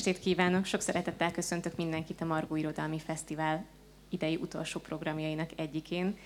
[0.00, 0.64] Estét kívánok!
[0.64, 3.64] Sok szeretettel köszöntök mindenkit a Margó Irodalmi Fesztivál
[4.08, 6.18] idei utolsó programjainak egyikén.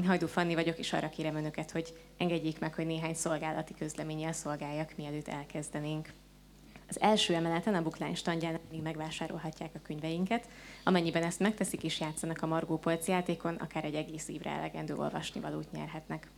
[0.00, 4.32] Én Hajdú Fanni vagyok, és arra kérem önöket, hogy engedjék meg, hogy néhány szolgálati közleménnyel
[4.32, 6.12] szolgáljak, mielőtt elkezdenénk.
[6.88, 10.48] Az első emeleten a Bookline standján még megvásárolhatják a könyveinket.
[10.84, 15.72] Amennyiben ezt megteszik és játszanak a Margó Polc játékon, akár egy egész évre elegendő olvasnivalót
[15.72, 16.30] nyerhetnek.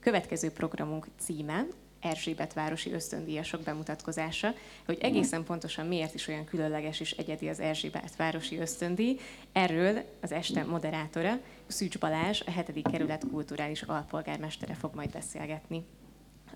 [0.00, 1.66] Következő programunk címe
[2.02, 8.16] Erzsébet városi ösztöndíjasok bemutatkozása, hogy egészen pontosan miért is olyan különleges és egyedi az Erzsébet
[8.16, 9.18] városi ösztöndíj.
[9.52, 12.82] Erről az este moderátora, Szűcs Balázs, a 7.
[12.90, 15.84] kerület kulturális alpolgármestere fog majd beszélgetni.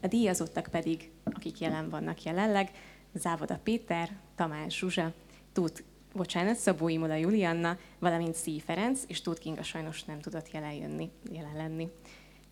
[0.02, 2.70] A díjazottak pedig, akik jelen vannak jelenleg,
[3.14, 5.12] Závoda Péter, Tamás Zsuzsa,
[5.52, 10.72] Tóth, bocsánat, Szabó Imola Julianna, valamint Szí Ferenc, és Tóth Kinga sajnos nem tudott jelen,
[10.72, 11.88] jönni, jelen lenni.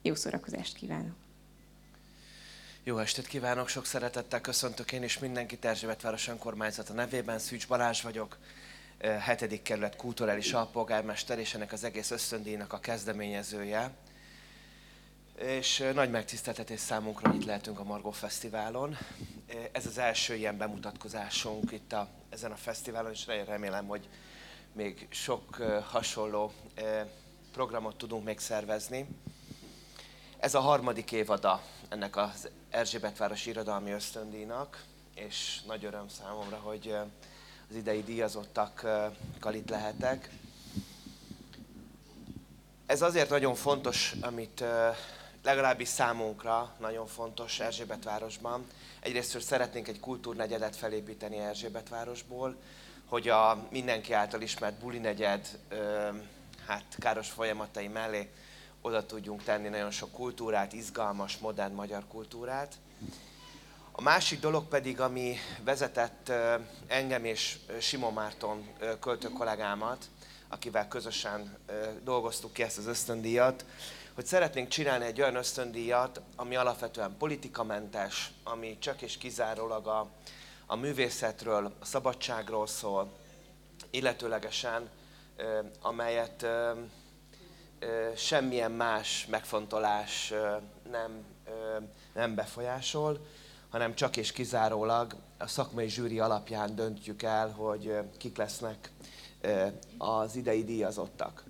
[0.02, 1.23] Jó szórakozást kívánok!
[2.86, 7.38] Jó estét kívánok, sok szeretettel köszöntök én is mindenkit Erzsébetváros önkormányzata nevében.
[7.38, 8.38] Szűcs Balázs vagyok,
[9.38, 9.62] 7.
[9.62, 13.90] kerület kulturális alpolgármester, és ennek az egész ösztöndíjnak a kezdeményezője.
[15.38, 18.96] És nagy megtiszteltetés számunkra, hogy itt lehetünk a Margó Fesztiválon.
[19.72, 24.08] Ez az első ilyen bemutatkozásunk itt a, ezen a fesztiválon, és remélem, hogy
[24.72, 25.56] még sok
[25.90, 26.52] hasonló
[27.52, 29.06] programot tudunk még szervezni.
[30.38, 36.94] Ez a harmadik évada ennek az Erzsébetváros Irodalmi Ösztöndíjnak, és nagy öröm számomra, hogy
[37.70, 40.30] az idei díjazottakkal itt lehetek.
[42.86, 44.64] Ez azért nagyon fontos, amit
[45.42, 48.66] legalábbis számunkra nagyon fontos Erzsébetvárosban.
[49.00, 52.56] Egyrészt szeretnénk egy kultúrnegyedet felépíteni Erzsébetvárosból,
[53.06, 55.58] hogy a mindenki által ismert buli negyed
[56.66, 58.30] hát káros folyamatai mellé
[58.86, 62.74] oda tudjunk tenni nagyon sok kultúrát, izgalmas, modern magyar kultúrát.
[63.92, 66.32] A másik dolog pedig, ami vezetett
[66.86, 68.68] engem és Simon Márton
[69.00, 70.04] költő kollégámat,
[70.48, 71.58] akivel közösen
[72.02, 73.64] dolgoztuk ki ezt az ösztöndíjat,
[74.14, 80.10] hogy szeretnénk csinálni egy olyan ösztöndíjat, ami alapvetően politikamentes, ami csak és kizárólag a,
[80.66, 83.12] a művészetről, a szabadságról szól,
[83.90, 84.88] illetőlegesen,
[85.80, 86.46] amelyet
[88.16, 90.32] semmilyen más megfontolás
[90.90, 91.24] nem,
[92.14, 93.26] nem befolyásol,
[93.68, 98.90] hanem csak és kizárólag a szakmai zsűri alapján döntjük el, hogy kik lesznek
[99.98, 101.44] az idei díjazottak.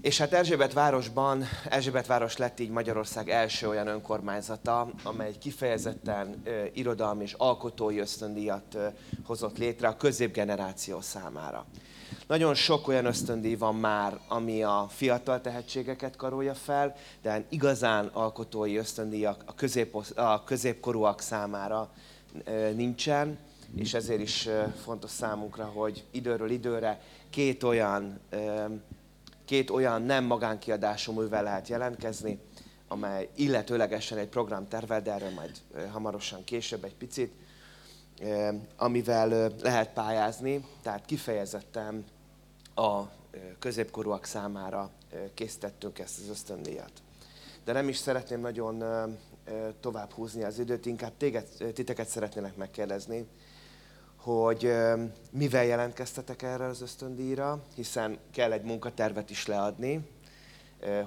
[0.00, 6.64] És hát Erzsébet városban, Erzsébet város lett így Magyarország első olyan önkormányzata, amely kifejezetten ö,
[6.74, 8.76] irodalmi és alkotói ösztöndíjat
[9.24, 11.66] hozott létre a középgeneráció számára.
[12.26, 18.76] Nagyon sok olyan ösztöndíj van már, ami a fiatal tehetségeket karolja fel, de igazán alkotói
[18.76, 21.90] ösztöndíjak a, közép, a középkorúak számára
[22.74, 23.38] nincsen,
[23.76, 24.48] és ezért is
[24.82, 27.00] fontos számunkra, hogy időről időre
[27.30, 28.20] két olyan,
[29.44, 32.38] két olyan nem magánkiadású művel lehet jelentkezni,
[32.88, 35.50] amely illetőlegesen egy program tervel, de erről majd
[35.92, 37.32] hamarosan később egy picit,
[38.76, 42.04] amivel lehet pályázni, tehát kifejezetten
[42.76, 43.10] a
[43.58, 44.90] középkorúak számára
[45.34, 46.92] készítettük ezt az ösztöndíjat.
[47.64, 48.84] De nem is szeretném nagyon
[49.80, 53.28] tovább húzni az időt, inkább téged, titeket szeretnélek megkérdezni,
[54.16, 54.72] hogy
[55.30, 60.10] mivel jelentkeztetek erre az ösztöndíjra, hiszen kell egy munkatervet is leadni,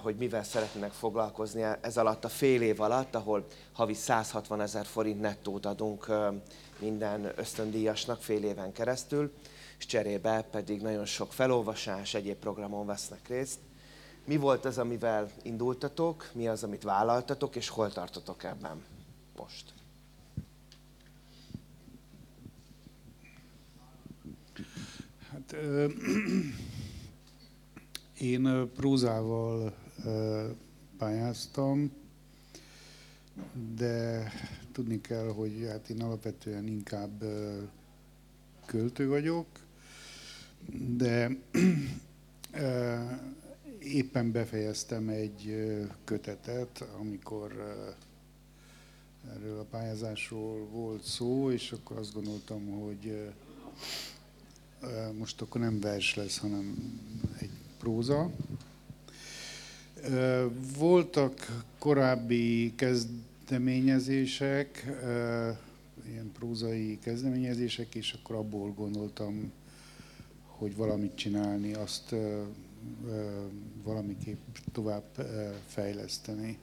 [0.02, 5.22] hogy mivel szeretnének foglalkozni ez alatt a fél év alatt, ahol havi 160 ezer forint
[5.22, 6.08] nettót adunk
[6.80, 9.32] minden ösztöndíjasnak fél éven keresztül
[9.80, 13.60] és cserébe pedig nagyon sok felolvasás, egyéb programon vesznek részt.
[14.26, 18.84] Mi volt az, amivel indultatok, mi az, amit vállaltatok, és hol tartotok ebben
[19.38, 19.74] most?
[25.32, 25.88] Hát, ö,
[28.34, 29.74] én prózával
[30.06, 30.48] ö,
[30.98, 31.92] pályáztam,
[33.76, 34.32] de
[34.72, 37.24] tudni kell, hogy hát én alapvetően inkább
[38.66, 39.48] költő vagyok,
[40.98, 41.38] de
[43.80, 45.56] éppen befejeztem egy
[46.04, 47.76] kötetet, amikor
[49.36, 53.32] erről a pályázásról volt szó, és akkor azt gondoltam, hogy
[55.18, 56.76] most akkor nem vers lesz, hanem
[57.40, 57.50] egy
[57.80, 58.32] próza.
[60.78, 62.74] Voltak korábbi
[63.50, 64.86] kezdeményezések,
[66.08, 69.52] ilyen prózai kezdeményezések, és akkor abból gondoltam
[70.46, 72.16] hogy valamit csinálni, azt
[73.84, 74.38] valamiképp
[74.72, 75.04] tovább
[75.66, 76.58] fejleszteni.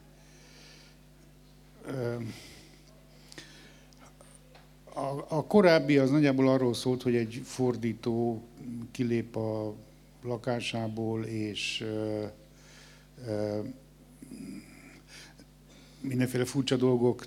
[4.95, 8.43] a, a korábbi az nagyjából arról szólt, hogy egy fordító
[8.91, 9.75] kilép a
[10.23, 11.85] lakásából, és
[16.07, 17.27] mindenféle furcsa dolgok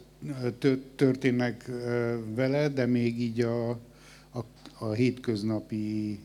[0.95, 1.71] történnek
[2.35, 3.69] vele, de még így a,
[4.31, 4.45] a,
[4.79, 6.19] a hétköznapi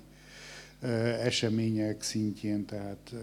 [1.21, 3.15] események szintjén, tehát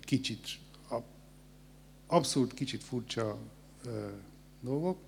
[0.00, 0.46] kicsit,
[2.06, 3.38] abszolút kicsit furcsa
[4.60, 4.98] dolgok.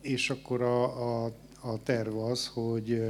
[0.00, 3.02] És akkor a, a, a terv az, hogy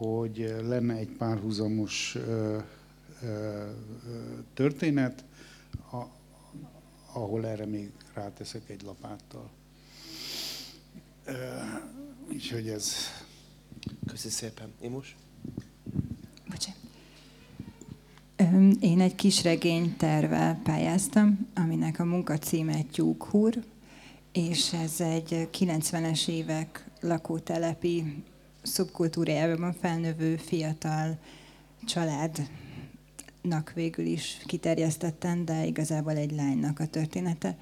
[0.00, 2.16] hogy lenne egy párhuzamos
[4.54, 5.24] történet,
[7.12, 9.50] ahol erre még ráteszek egy lapáttal.
[12.28, 12.94] Úgyhogy ez...
[14.06, 14.72] Köszi szépen.
[14.80, 15.16] Imus?
[18.80, 23.64] Én egy kis regény tervel pályáztam, aminek a munka címe Tyúkhúr,
[24.32, 28.24] és ez egy 90-es évek lakótelepi
[28.62, 31.18] szubkultúrájában felnövő fiatal
[31.84, 37.56] családnak végül is kiterjesztetten, de igazából egy lánynak a története,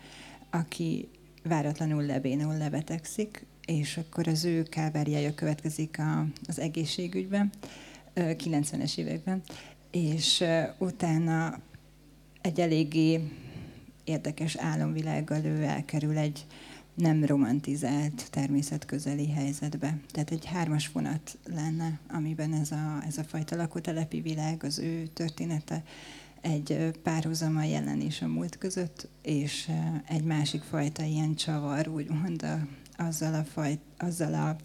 [0.51, 1.09] aki
[1.43, 7.51] váratlanul lebénul lebetegszik, és akkor az ő káváriája következik a, az egészségügyben,
[8.15, 9.43] 90-es években,
[9.91, 10.45] és
[10.79, 11.61] utána
[12.41, 13.21] egy eléggé
[14.05, 16.47] érdekes álomvilággal ő elkerül egy
[16.99, 19.99] nem romantizált természetközeli helyzetbe.
[20.11, 25.07] Tehát egy hármas vonat lenne, amiben ez a, ez a fajta lakótelepi világ, az ő
[25.07, 25.83] története
[26.41, 29.71] egy párhuzama jelen és a múlt között, és
[30.09, 32.67] egy másik fajta ilyen csavar, úgymond a,
[32.97, 34.57] azzal a, fajt, azzal a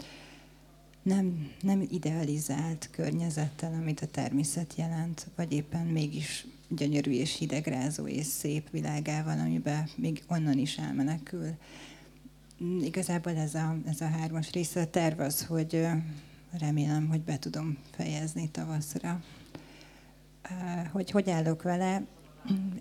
[1.03, 8.25] nem, nem idealizált környezettel, amit a természet jelent, vagy éppen mégis gyönyörű és hidegrázó és
[8.25, 11.55] szép világával, amiben még onnan is elmenekül.
[12.81, 15.87] Igazából ez a, ez a hármas része a terv az, hogy
[16.59, 19.23] remélem, hogy be tudom fejezni tavaszra.
[20.91, 22.03] Hogy hogy állok vele?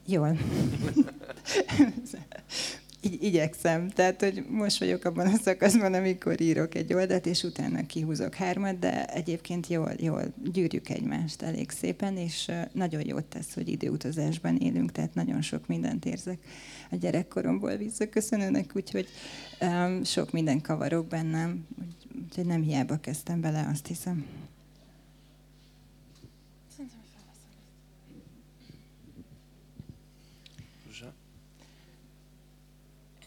[0.07, 0.39] Jól.
[3.05, 3.89] Így, igyekszem.
[3.89, 8.79] Tehát, hogy most vagyok abban a szakaszban, amikor írok egy oldalt, és utána kihúzok hármat,
[8.79, 14.93] de egyébként jól, jól gyűrjük egymást elég szépen, és nagyon jót tesz, hogy időutazásban élünk,
[14.93, 16.39] tehát nagyon sok mindent érzek
[16.93, 19.09] a gyerekkoromból visszaköszönőnek, úgyhogy
[19.61, 21.67] um, sok minden kavarok bennem,
[22.25, 24.27] úgyhogy nem hiába kezdtem bele, azt hiszem.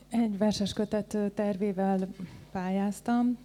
[0.09, 2.07] Egy verses kötet tervével
[2.51, 3.38] pályáztam.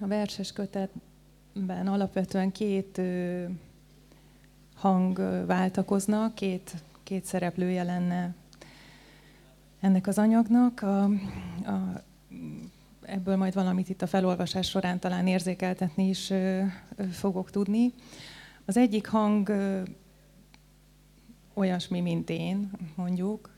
[0.00, 3.00] A verses kötetben alapvetően két
[4.74, 8.34] hang váltakoznak, két, két szereplője lenne
[9.80, 10.82] ennek az anyagnak.
[10.82, 12.02] A, a,
[13.02, 16.62] ebből majd valamit itt a felolvasás során talán érzékeltetni is ö,
[16.96, 17.92] ö, fogok tudni.
[18.64, 19.82] Az egyik hang ö,
[21.54, 23.50] olyasmi, mint én, mondjuk,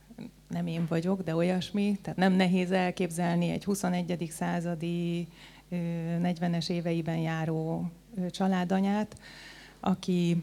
[0.49, 4.29] nem én vagyok, de olyasmi, tehát nem nehéz elképzelni egy 21.
[4.31, 5.29] századi
[5.71, 7.91] 40-es éveiben járó
[8.31, 9.17] családanyát,
[9.81, 10.43] aki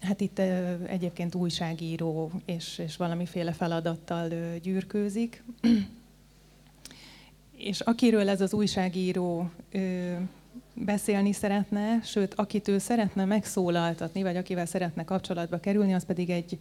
[0.00, 0.38] hát itt
[0.86, 4.28] egyébként újságíró és, és valamiféle feladattal
[4.62, 5.42] gyűrkőzik.
[7.56, 9.50] és akiről ez az újságíró
[10.74, 16.58] beszélni szeretne, sőt, akit ő szeretne megszólaltatni, vagy akivel szeretne kapcsolatba kerülni, az pedig egy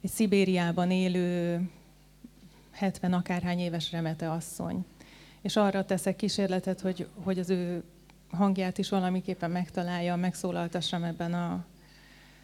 [0.00, 1.60] egy Szibériában élő
[2.70, 4.84] 70 akárhány éves remete asszony.
[5.40, 7.82] És arra teszek kísérletet, hogy, hogy az ő
[8.30, 11.64] hangját is valamiképpen megtalálja, megszólaltassam ebben a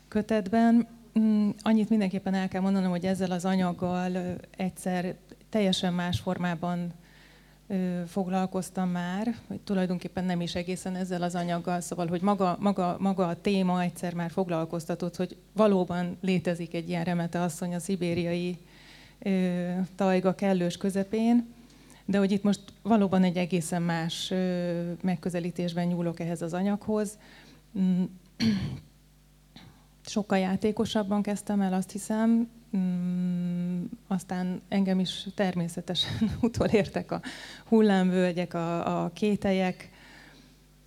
[0.08, 0.86] kötetben.
[1.18, 5.14] Mm, annyit mindenképpen el kell mondanom, hogy ezzel az anyaggal egyszer
[5.48, 6.92] teljesen más formában
[8.06, 13.28] foglalkoztam már, hogy tulajdonképpen nem is egészen ezzel az anyaggal, szóval, hogy maga, maga, maga
[13.28, 18.58] a téma egyszer már foglalkoztatott, hogy valóban létezik egy ilyen remete asszony a szibériai
[19.18, 21.54] ö, tajga kellős közepén,
[22.04, 24.32] de hogy itt most valóban egy egészen más
[25.02, 27.18] megközelítésben nyúlok ehhez az anyaghoz.
[30.06, 37.20] Sokkal játékosabban kezdtem el, azt hiszem, Mm, aztán engem is természetesen utolértek a
[37.64, 39.90] hullámvölgyek, a, a kételyek,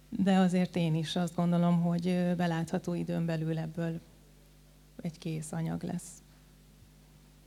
[0.09, 3.99] de azért én is azt gondolom, hogy belátható időn belül ebből
[5.01, 6.11] egy kész anyag lesz.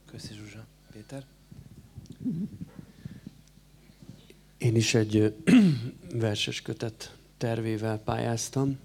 [0.06, 0.66] Köszi Zsuzsa.
[0.92, 1.24] Péter?
[4.58, 5.34] Én is egy
[6.14, 8.78] verses kötet tervével pályáztam,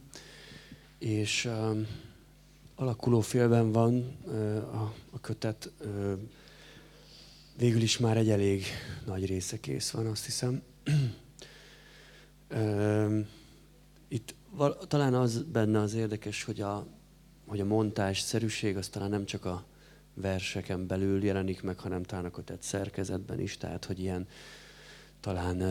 [0.98, 1.50] és
[2.79, 4.17] alakuló félben van
[4.74, 5.72] a, a kötet.
[7.57, 8.65] Végül is már egy elég
[9.05, 10.62] nagy része kész van, azt hiszem.
[14.07, 16.88] Itt val- talán az benne az érdekes, hogy a,
[17.48, 19.65] hogy a montás szerűség az talán nem csak a
[20.13, 24.27] verseken belül jelenik meg, hanem talán a kötet szerkezetben is, tehát hogy ilyen
[25.19, 25.63] talán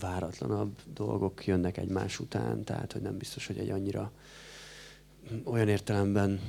[0.00, 4.12] váratlanabb dolgok jönnek egymás után, tehát hogy nem biztos, hogy egy annyira
[5.44, 6.40] olyan értelemben,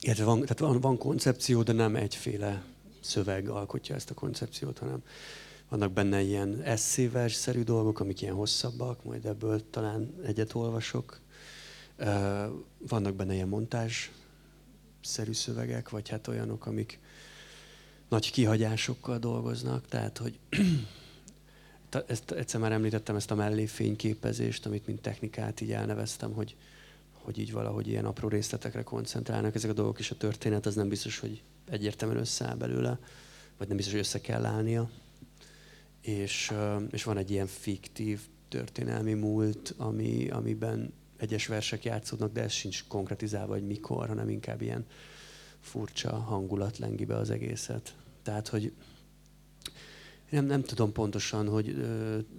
[0.00, 2.64] illetve van, tehát van, van koncepció, de nem egyféle
[3.00, 5.02] szöveg alkotja ezt a koncepciót, hanem
[5.68, 11.20] vannak benne ilyen eszévers-szerű dolgok, amik ilyen hosszabbak, majd ebből talán egyet olvasok.
[12.78, 16.98] Vannak benne ilyen montázs-szerű szövegek, vagy hát olyanok, amik
[18.08, 20.38] nagy kihagyásokkal dolgoznak, tehát hogy
[22.06, 26.56] ezt egyszer már említettem ezt a melléfényképezést, amit mint technikát így elneveztem, hogy,
[27.22, 30.88] hogy így valahogy ilyen apró részletekre koncentrálnak ezek a dolgok, és a történet az nem
[30.88, 32.98] biztos, hogy egyértelműen összeáll belőle,
[33.58, 34.90] vagy nem biztos, hogy össze kell állnia.
[36.00, 36.52] És,
[36.90, 42.84] és van egy ilyen fiktív történelmi múlt, ami, amiben egyes versek játszódnak, de ez sincs
[42.86, 44.86] konkretizálva, hogy mikor, hanem inkább ilyen
[45.60, 47.94] furcsa hangulat lengi be az egészet.
[48.22, 48.72] Tehát, hogy
[50.30, 51.86] nem, nem tudom pontosan, hogy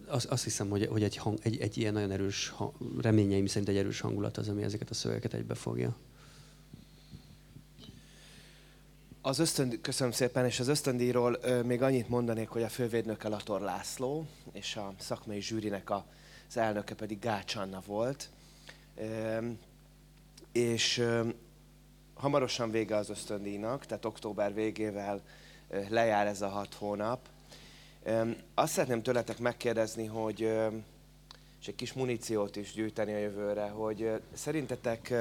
[0.07, 2.53] azt, azt hiszem, hogy, hogy egy, hang, egy, egy ilyen nagyon erős,
[3.01, 5.95] reményeim szerint egy erős hangulat az, ami ezeket a szövegeket egybefogja.
[9.23, 13.61] Az ösztönd, köszönöm szépen, és az ösztöndíjról ö, még annyit mondanék, hogy a fővédnöke Lator
[13.61, 16.05] László, és a szakmai zsűrinek a,
[16.49, 18.29] az elnöke pedig Gács Anna volt.
[18.95, 19.47] Ö,
[20.51, 21.27] és ö,
[22.13, 25.21] hamarosan vége az ösztöndíjnak, tehát október végével
[25.69, 27.27] ö, lejár ez a hat hónap.
[28.53, 30.39] Azt szeretném tőletek megkérdezni, hogy
[31.59, 35.13] és egy kis muníciót is gyűjteni a jövőre, hogy szerintetek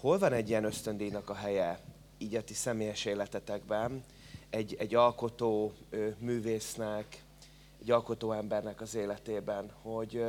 [0.00, 1.80] hol van egy ilyen ösztöndíjnak a helye
[2.18, 4.04] így a ti személyes életetekben?
[4.50, 5.72] Egy, egy alkotó
[6.18, 7.24] művésznek,
[7.80, 10.24] egy alkotó embernek az életében, hogy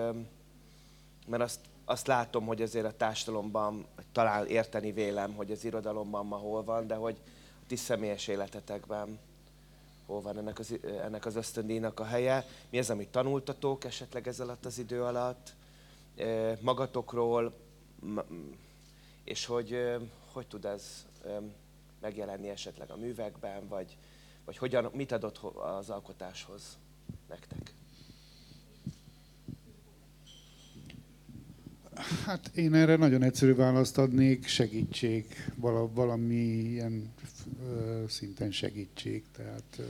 [1.27, 6.35] mert azt, azt látom, hogy azért a társadalomban talán érteni vélem, hogy az irodalomban ma
[6.35, 7.17] hol van, de hogy
[7.63, 9.19] a ti személyes életetekben
[10.13, 14.39] hol van ennek az, ennek az ösztöndíjnak a helye, mi az, amit tanultatok esetleg ez
[14.39, 15.55] alatt az idő alatt,
[16.61, 17.53] magatokról,
[19.23, 19.97] és hogy
[20.31, 21.05] hogy tud ez
[22.01, 23.97] megjelenni esetleg a művekben, vagy,
[24.45, 26.77] vagy hogyan, mit adott az alkotáshoz
[27.27, 27.73] nektek?
[32.25, 37.13] Hát én erre nagyon egyszerű választ adnék, segítség, vala, valami ilyen
[38.07, 39.81] szinten segítség, tehát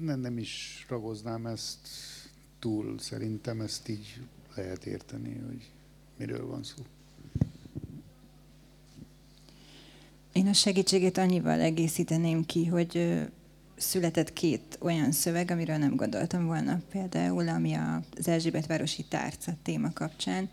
[0.00, 1.88] nem, is ragoznám ezt
[2.58, 4.20] túl, szerintem ezt így
[4.54, 5.70] lehet érteni, hogy
[6.16, 6.82] miről van szó.
[10.32, 13.26] Én a segítségét annyival egészíteném ki, hogy
[13.76, 17.74] született két olyan szöveg, amiről nem gondoltam volna, például ami
[18.18, 20.48] az Erzsébet városi tárca téma kapcsán,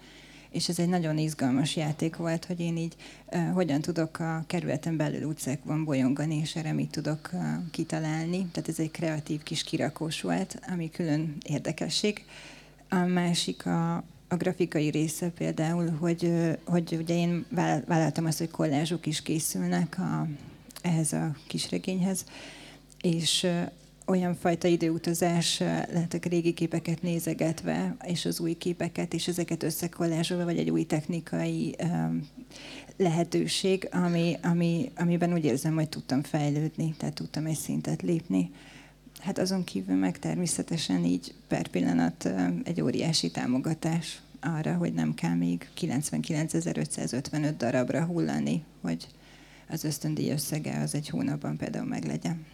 [0.54, 2.96] és ez egy nagyon izgalmas játék volt, hogy én így
[3.32, 8.48] uh, hogyan tudok a kerületen belül utcákban bolyongani, és erre mit tudok uh, kitalálni.
[8.52, 12.26] Tehát ez egy kreatív kis kirakós volt, ami külön érdekesség.
[12.90, 13.96] A másik a,
[14.28, 16.32] a grafikai része például, hogy,
[16.66, 17.46] hogy ugye én
[17.86, 20.28] vállaltam azt, hogy kollázsok is készülnek a,
[20.82, 22.26] ehhez a kisregényhez,
[23.04, 23.48] és
[24.06, 30.58] olyan fajta időutazás lehetek régi képeket nézegetve, és az új képeket, és ezeket összekollázsolva, vagy
[30.58, 31.76] egy új technikai
[32.98, 38.52] lehetőség, ami, ami, amiben úgy érzem, hogy tudtam fejlődni, tehát tudtam egy szintet lépni.
[39.20, 42.30] Hát azon kívül meg természetesen így per pillanat
[42.64, 49.08] egy óriási támogatás arra, hogy nem kell még 99.555 darabra hullani, hogy
[49.70, 52.46] az ösztöndíj összege az egy hónapban például meglegyen.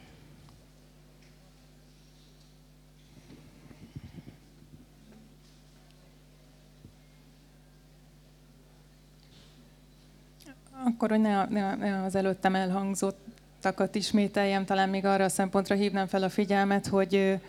[11.01, 16.07] Akkor, hogy ne, ne, ne az előttem elhangzottakat ismételjem, talán még arra a szempontra hívnám
[16.07, 17.39] fel a figyelmet, hogy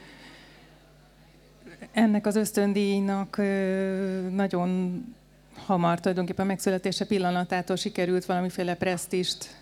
[1.92, 3.36] ennek az ösztöndíjnak
[4.30, 5.02] nagyon
[5.54, 9.56] hamar tulajdonképpen megszületése pillanatától sikerült valamiféle presztist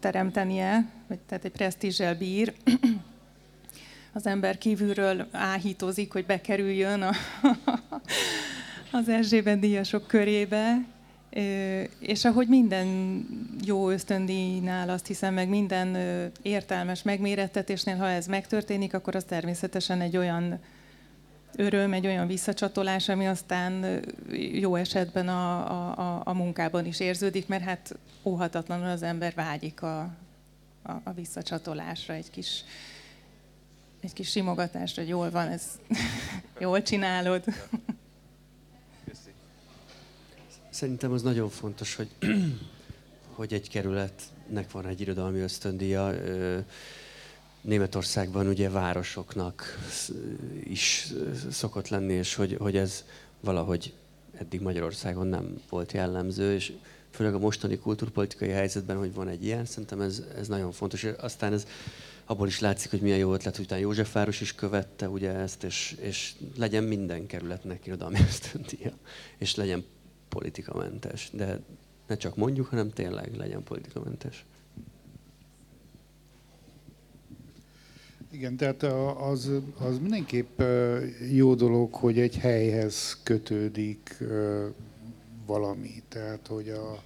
[0.00, 2.52] teremtenie, vagy tehát egy presztízsel bír.
[4.12, 7.12] Az ember kívülről áhítozik, hogy bekerüljön a,
[8.98, 10.76] az Erzsébet díjasok körébe,
[11.98, 12.86] és ahogy minden
[13.64, 15.96] jó ösztöndíjnál azt hiszem, meg minden
[16.42, 20.58] értelmes megmérettetésnél, ha ez megtörténik, akkor az természetesen egy olyan
[21.56, 24.02] öröm, egy olyan visszacsatolás, ami aztán
[24.52, 30.00] jó esetben a, a, a munkában is érződik, mert hát óhatatlanul az ember vágyik a,
[30.82, 32.64] a, a visszacsatolásra, egy kis,
[34.00, 35.62] egy kis simogatásra, hogy jól van, ez
[36.58, 37.44] jól csinálod.
[40.82, 42.08] Szerintem az nagyon fontos, hogy,
[43.36, 46.14] hogy egy kerületnek van egy irodalmi ösztöndíja.
[47.60, 49.78] Németországban ugye városoknak
[50.64, 51.12] is
[51.50, 53.04] szokott lenni, és hogy, hogy ez
[53.40, 53.94] valahogy
[54.34, 56.72] eddig Magyarországon nem volt jellemző, és
[57.10, 61.04] főleg a mostani kulturpolitikai helyzetben, hogy van egy ilyen, szerintem ez, ez nagyon fontos.
[61.04, 61.66] Aztán ez
[62.24, 65.96] abból is látszik, hogy milyen jó ötlet, hogy utána Józsefváros is követte ugye ezt, és,
[66.00, 68.92] és legyen minden kerületnek irodalmi ösztöndíja,
[69.38, 69.84] és legyen
[70.32, 71.30] politikamentes.
[71.32, 71.60] De
[72.06, 74.44] ne csak mondjuk, hanem tényleg legyen politikamentes.
[78.30, 80.62] Igen, tehát az, az mindenképp
[81.30, 84.16] jó dolog, hogy egy helyhez kötődik
[85.46, 86.02] valami.
[86.08, 87.02] Tehát, hogy a,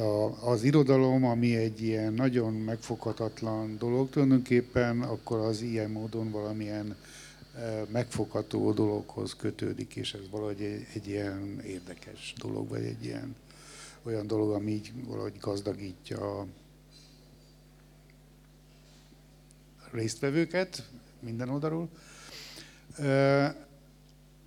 [0.00, 6.96] a, az irodalom, ami egy ilyen nagyon megfoghatatlan dolog tulajdonképpen, akkor az ilyen módon valamilyen
[7.88, 13.36] megfogható dologhoz kötődik, és ez valahogy egy, egy ilyen érdekes dolog, vagy egy ilyen
[14.02, 16.46] olyan dolog, ami így valahogy gazdagítja a
[19.90, 20.88] résztvevőket
[21.20, 21.88] minden oldalról.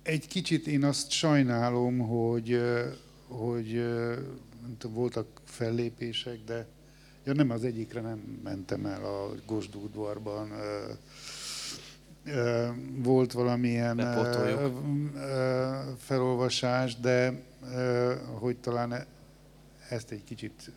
[0.02, 2.60] Egy kicsit én azt sajnálom, hogy,
[3.28, 3.84] hogy
[4.82, 6.66] voltak fellépések, de
[7.24, 10.52] ja, nem az egyikre nem mentem el a Gosdúdvarban.
[12.94, 13.96] Volt valamilyen
[15.98, 17.42] felolvasás, de
[18.38, 19.06] hogy talán e,
[19.88, 20.70] ezt egy kicsit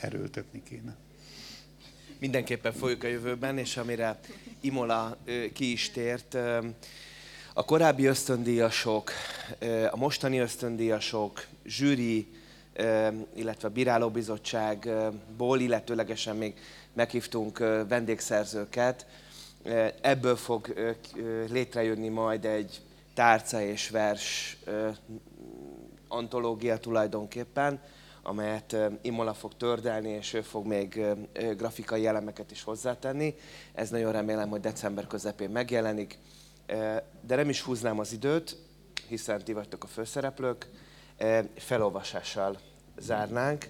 [0.00, 0.96] erőltetni kéne
[2.22, 4.18] mindenképpen folyik a jövőben, és amire
[4.60, 5.16] Imola
[5.52, 6.34] ki is tért,
[7.54, 9.10] a korábbi ösztöndíjasok,
[9.90, 12.26] a mostani ösztöndíjasok, zsűri,
[13.34, 16.54] illetve a bírálóbizottságból, illetőlegesen még
[16.92, 19.06] meghívtunk vendégszerzőket.
[20.00, 20.74] Ebből fog
[21.48, 22.80] létrejönni majd egy
[23.14, 24.56] tárca és vers
[26.08, 27.80] antológia tulajdonképpen,
[28.22, 31.00] amelyet Imola fog tördelni, és ő fog még
[31.56, 33.34] grafikai elemeket is hozzátenni.
[33.74, 36.18] Ez nagyon remélem, hogy december közepén megjelenik.
[37.20, 38.56] De nem is húznám az időt,
[39.08, 40.68] hiszen ti vagytok a főszereplők.
[41.56, 42.60] Felolvasással
[42.98, 43.68] zárnánk.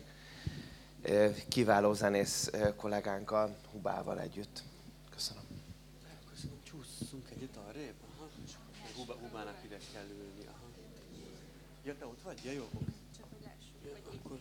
[1.49, 4.63] Kiváló zenész kollégánkkal, Hubával együtt.
[5.11, 5.43] Köszönöm.
[6.35, 7.95] Köszönöm, csúszunk együtt arrébb.
[8.17, 8.29] Aha.
[8.97, 10.47] Huba, Hubának ide kell ülni.
[10.47, 10.67] Aha.
[12.33, 14.40] Ja, te ott vagy?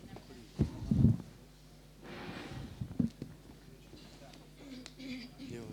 [5.51, 5.65] Ja, jó.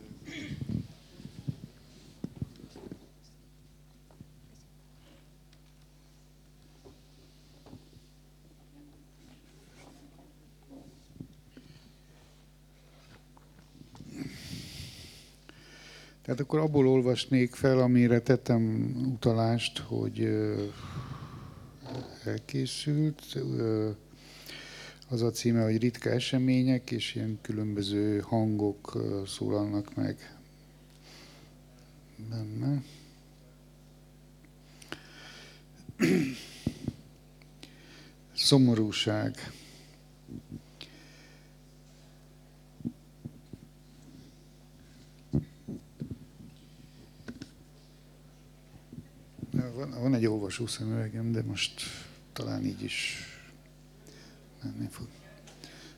[16.23, 20.29] Tehát akkor abból olvasnék fel, amire tettem utalást, hogy
[22.29, 23.39] elkészült.
[25.09, 30.39] Az a címe, hogy ritka események, és ilyen különböző hangok szólalnak meg
[32.31, 32.83] benne.
[38.35, 39.53] Szomorúság.
[49.51, 51.83] Van, van egy olvasó szemüvegem, de most
[52.39, 53.17] talán így is
[54.63, 55.07] menni fog.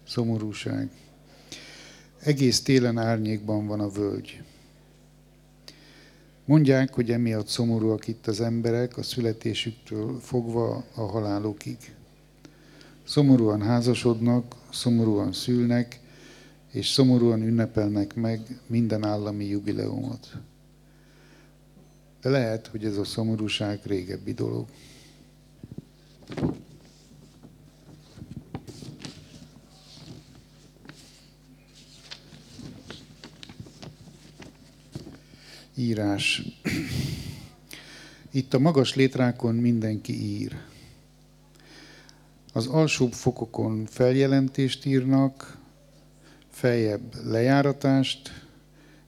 [0.06, 0.90] Szomorúság.
[2.18, 4.42] Egész télen árnyékban van a völgy.
[6.44, 11.76] Mondják, hogy emiatt szomorúak itt az emberek a születésüktől fogva a halálukig.
[13.04, 16.00] Szomorúan házasodnak, szomorúan szülnek,
[16.70, 20.36] és szomorúan ünnepelnek meg minden állami jubileumot.
[22.20, 24.68] De lehet, hogy ez a szomorúság régebbi dolog.
[35.74, 36.42] Írás.
[38.30, 40.56] Itt a magas létrákon mindenki ír.
[42.52, 45.58] Az alsóbb fokokon feljelentést írnak,
[46.50, 48.44] feljebb lejáratást,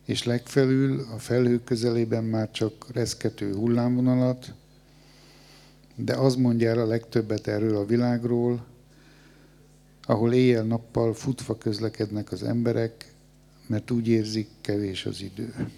[0.04, 4.54] és legfelül a felhők közelében már csak reszkető hullámvonalat,
[5.96, 8.64] de az mondja el a legtöbbet erről a világról,
[10.02, 13.14] ahol éjjel-nappal futva közlekednek az emberek,
[13.66, 15.70] mert úgy érzik, kevés az idő.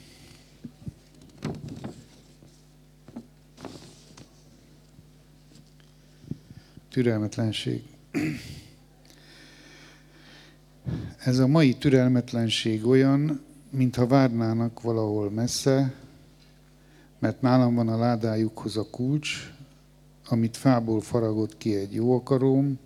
[6.89, 7.83] Türelmetlenség.
[11.19, 15.95] Ez a mai türelmetlenség olyan, mintha várnának valahol messze,
[17.19, 19.54] mert nálam van a ládájukhoz a kulcs,
[20.29, 22.79] amit fából faragott ki egy jó akaróm,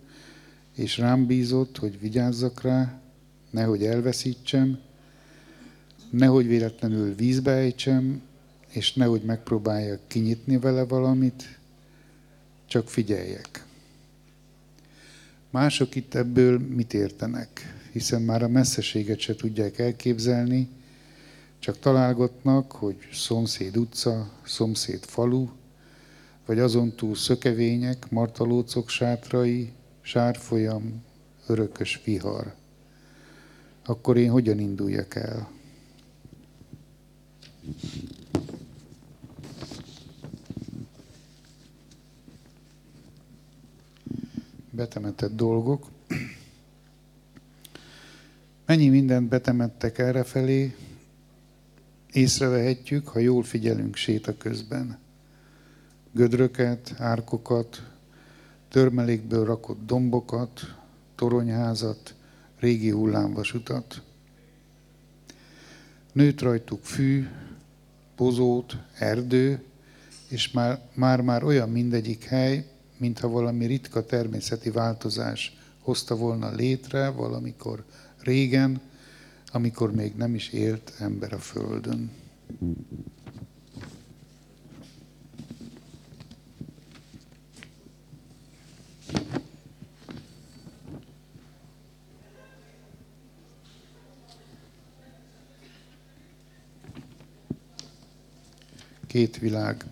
[0.75, 3.01] és rám bízott, hogy vigyázzak rá,
[3.49, 4.79] nehogy elveszítsem,
[6.09, 8.21] nehogy véletlenül vízbe ejtsem,
[8.69, 11.59] és nehogy megpróbáljak kinyitni vele valamit,
[12.67, 13.65] csak figyeljek.
[15.49, 17.75] Mások itt ebből mit értenek?
[17.91, 20.67] Hiszen már a messzeséget se tudják elképzelni,
[21.59, 25.49] csak találgatnak, hogy szomszéd utca, szomszéd falu,
[26.49, 31.03] vagy azon túl szökevények, martalócok sátrai, sárfolyam,
[31.47, 32.53] örökös vihar.
[33.85, 35.51] Akkor én hogyan induljak el?
[44.71, 45.87] Betemetett dolgok.
[48.65, 50.75] Mennyi mindent betemettek errefelé,
[52.11, 54.98] észrevehetjük, ha jól figyelünk séta közben.
[56.11, 57.83] Gödröket, árkokat,
[58.69, 60.75] törmelékből rakott dombokat,
[61.15, 62.15] toronyházat,
[62.59, 64.01] régi hullámvasutat.
[66.11, 67.27] Nőtt rajtuk fű,
[68.15, 69.63] pozót, erdő,
[70.27, 72.65] és már, már, olyan mindegyik hely,
[72.97, 77.83] mintha valami ritka természeti változás hozta volna létre valamikor
[78.19, 78.81] régen,
[79.51, 82.11] amikor még nem is élt ember a Földön.
[99.07, 99.85] Két világ.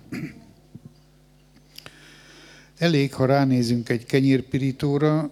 [2.77, 5.31] Elég, ha ránézünk egy kenyérpirítóra,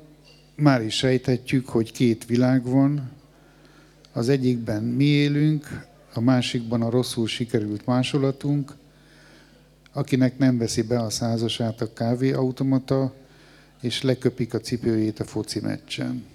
[0.55, 3.11] már is sejthetjük, hogy két világ van,
[4.13, 8.75] az egyikben mi élünk, a másikban a rosszul sikerült másolatunk,
[9.93, 13.13] akinek nem veszi be a százasát a kávéautomata,
[13.81, 16.25] és leköpik a cipőjét a foci meccsen.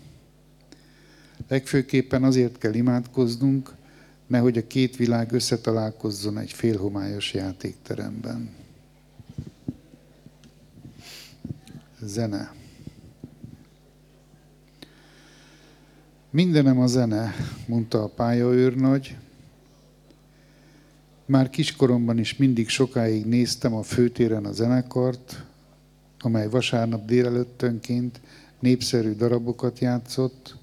[1.49, 3.75] Legfőképpen azért kell imádkoznunk,
[4.27, 8.51] nehogy a két világ összetalálkozzon egy félhomályos játékteremben.
[12.01, 12.53] Zene.
[16.31, 17.35] Mindenem a zene,
[17.67, 19.17] mondta a pályaőrnagy.
[21.27, 25.45] Már kiskoromban is mindig sokáig néztem a főtéren a zenekart,
[26.21, 28.21] amely vasárnap délelőttönként
[28.59, 30.57] népszerű darabokat játszott.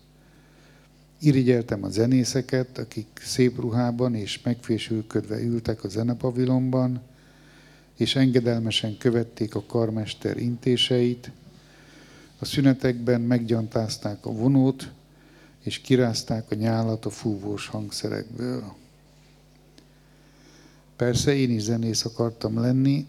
[1.20, 7.02] Irigyeltem a zenészeket, akik szép ruhában és megfésülködve ültek a zenepavilonban,
[7.98, 11.32] és engedelmesen követték a karmester intéseit.
[12.40, 14.92] A szünetekben meggyantázták a vonót,
[15.64, 18.74] és kirázták a nyálat a fúvós hangszerekből.
[20.96, 23.06] Persze én is zenész akartam lenni,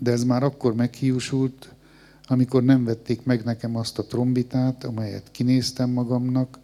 [0.00, 1.74] de ez már akkor meghiúsult,
[2.26, 6.58] amikor nem vették meg nekem azt a trombitát, amelyet kinéztem magamnak,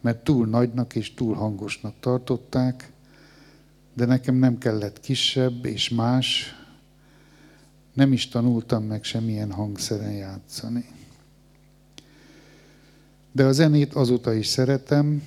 [0.00, 2.92] mert túl nagynak és túl hangosnak tartották,
[3.94, 6.54] de nekem nem kellett kisebb és más,
[7.92, 10.84] nem is tanultam meg semmilyen hangszeren játszani.
[13.32, 15.22] De a zenét azóta is szeretem,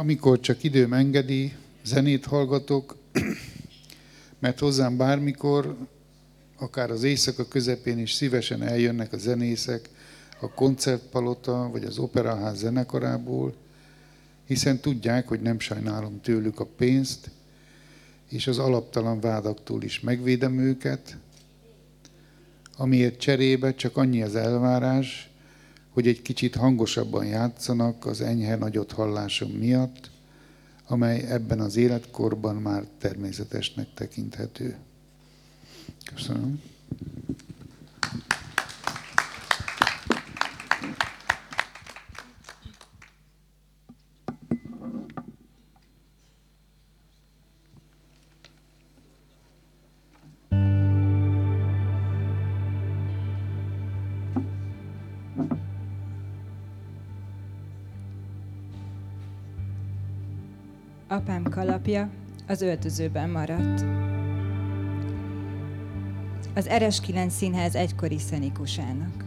[0.00, 1.52] amikor csak időm engedi,
[1.84, 2.96] zenét hallgatok,
[4.38, 5.76] mert hozzám bármikor,
[6.58, 9.88] akár az éjszaka közepén is szívesen eljönnek a zenészek
[10.40, 13.54] a koncertpalota vagy az operaház zenekarából,
[14.46, 17.30] hiszen tudják, hogy nem sajnálom tőlük a pénzt,
[18.28, 21.16] és az alaptalan vádaktól is megvédem őket,
[22.76, 25.29] amiért cserébe csak annyi az elvárás,
[25.90, 30.10] hogy egy kicsit hangosabban játszanak az enyhe nagyot hallásom miatt,
[30.86, 34.76] amely ebben az életkorban már természetesnek tekinthető.
[36.14, 36.62] Köszönöm.
[61.90, 62.08] Kalapja
[62.46, 63.84] az öltözőben maradt.
[66.54, 69.24] Az Eres 9 színház egykori szenikusának.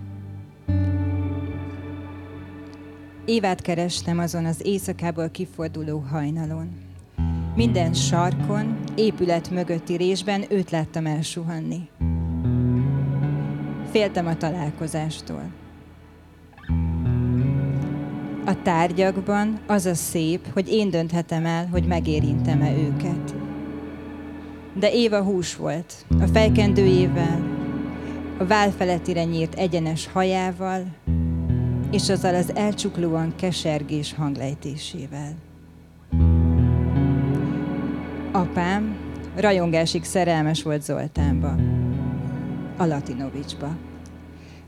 [3.26, 6.69] Évát kerestem azon az éjszakából kiforduló hajnalon.
[7.56, 11.89] Minden sarkon, épület mögötti résben őt láttam elsuhanni.
[13.91, 15.62] Féltem a találkozástól.
[18.45, 23.36] A tárgyakban az a szép, hogy én dönthetem el, hogy megérintem-e őket.
[24.79, 27.41] De Éva hús volt, a fejkendőjével,
[28.38, 30.86] a vál felettire nyírt egyenes hajával,
[31.91, 35.34] és azzal az elcsuklóan kesergés hanglejtésével.
[38.32, 38.95] Apám
[39.36, 41.56] rajongásig szerelmes volt Zoltánba,
[42.77, 43.75] a Latinovicsba.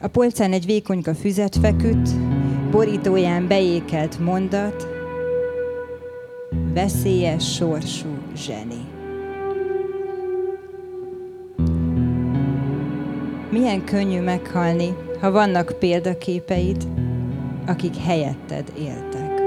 [0.01, 2.09] A polcán egy vékonyka füzet feküdt,
[2.75, 4.87] borítóján beékelt mondat,
[6.73, 8.85] veszélyes sorsú zseni.
[13.49, 16.87] Milyen könnyű meghalni, ha vannak példaképeid,
[17.67, 19.41] akik helyetted éltek.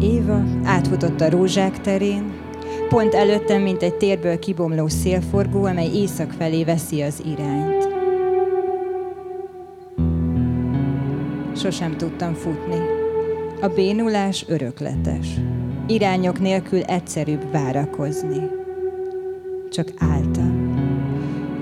[0.00, 2.32] Éva átfutott a rózsák terén,
[2.88, 7.87] pont előttem, mint egy térből kibomló szélforgó, amely észak felé veszi az irányt.
[11.58, 12.80] Sosem tudtam futni.
[13.60, 15.26] A bénulás örökletes.
[15.86, 18.50] Irányok nélkül egyszerűbb várakozni.
[19.70, 20.76] Csak álltam.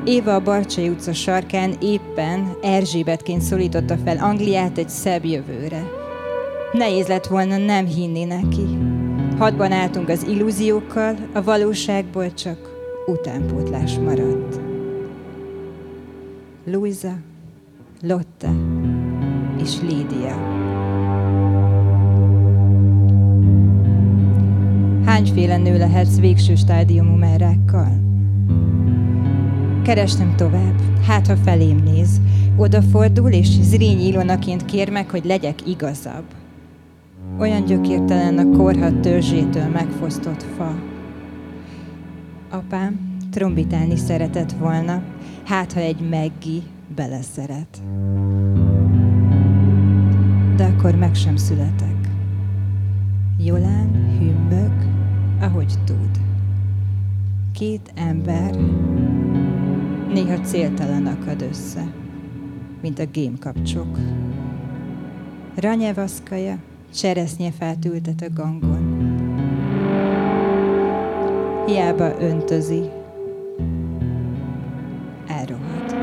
[0.05, 5.85] Éva a Barcsai utca sarkán éppen Erzsébetként szólította fel Angliát egy szebb jövőre.
[6.73, 8.67] Nehéz lett volna nem hinni neki.
[9.39, 12.59] Hadban álltunk az illúziókkal, a valóságból csak
[13.07, 14.61] utánpótlás maradt.
[16.65, 17.17] Luisa,
[18.03, 18.76] Lotte
[19.67, 20.37] és Lídia.
[25.05, 28.01] Hányféle nő lehetsz végső stádiumú merákkal?
[29.83, 32.21] Kerestem tovább, hát ha felém néz,
[32.57, 36.25] odafordul, és zríny ilonaként kér meg, hogy legyek igazabb.
[37.39, 40.75] Olyan gyökértelen a korhat törzsétől megfosztott fa.
[42.51, 45.03] Apám trombitálni szeretett volna,
[45.45, 46.63] hát ha egy Meggi
[46.97, 47.83] beleszeret.
[50.57, 52.09] De akkor meg sem születek.
[53.39, 54.73] Jolán hümmög,
[55.41, 56.11] ahogy tud.
[57.53, 58.55] Két ember
[60.13, 61.93] néha céltalan akad össze,
[62.83, 63.99] mint a gémkapcsok.
[65.55, 66.59] Ranyevaszkaja
[66.95, 69.15] cseresznyefát ültet a gangon.
[71.67, 72.83] Hiába öntözi,
[75.27, 75.97] elrohad.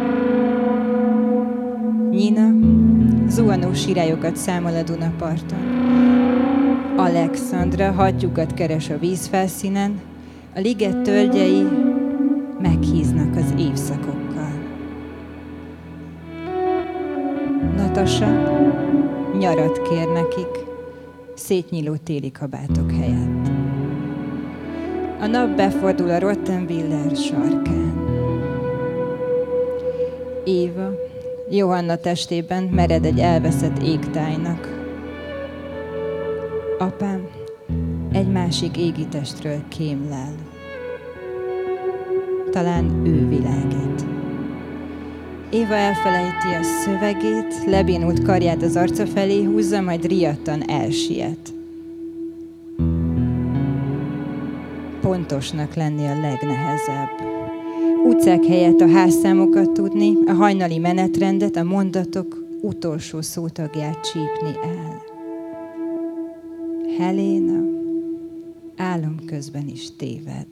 [2.10, 2.53] Nina
[3.34, 5.60] zuhanó sirályokat számol a Dunaparton.
[6.96, 10.02] Alexandra hattyúkat keres a vízfelszínen,
[10.56, 11.68] a liget tölgyei
[12.62, 14.54] meghíznak az évszakokkal.
[17.78, 18.52] Natasa
[19.40, 20.66] nyarat kér nekik,
[21.36, 23.48] szétnyíló téli kabátok helyett.
[25.20, 27.94] A nap befordul a Rottenwiller sarkán.
[30.44, 30.90] Éva
[31.50, 34.82] Johanna testében mered egy elveszett égtájnak.
[36.80, 37.28] Apám
[38.12, 40.52] egy másik égitestről kémlel
[42.54, 44.06] talán ő világít.
[45.50, 51.54] Éva elfelejti a szövegét, lebénult karját az arca felé húzza, majd riadtan elsiet.
[55.02, 57.33] Pontosnak lenni a legnehezebb.
[58.06, 65.02] Utcák helyett a házszámokat tudni, a hajnali menetrendet, a mondatok utolsó szótagját csípni el.
[66.98, 67.64] Helena
[68.78, 70.48] álom közben is téved.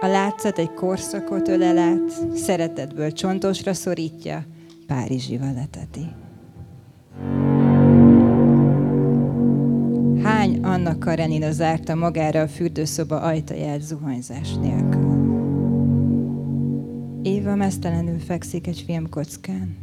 [0.00, 4.46] A látszat egy korszakot ölel át, szeretetből csontosra szorítja,
[4.86, 6.06] Párizsival leteti.
[10.22, 15.03] Hány Anna Karenina zárta magára a fürdőszoba ajtaját zuhanyzás nélkül?
[17.24, 19.76] Éva mesztelenül fekszik egy filmkockán.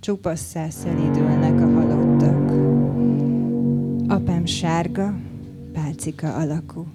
[0.00, 2.50] Csupasszá szelídülnek a halottak.
[4.08, 5.14] Apám sárga,
[5.72, 6.86] pálcika alakú.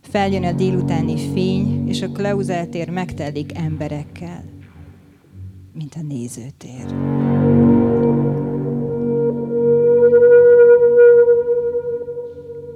[0.00, 4.44] Feljön a délutáni fény, és a Klauseltér megtelik emberekkel,
[5.72, 6.94] mint a nézőtér.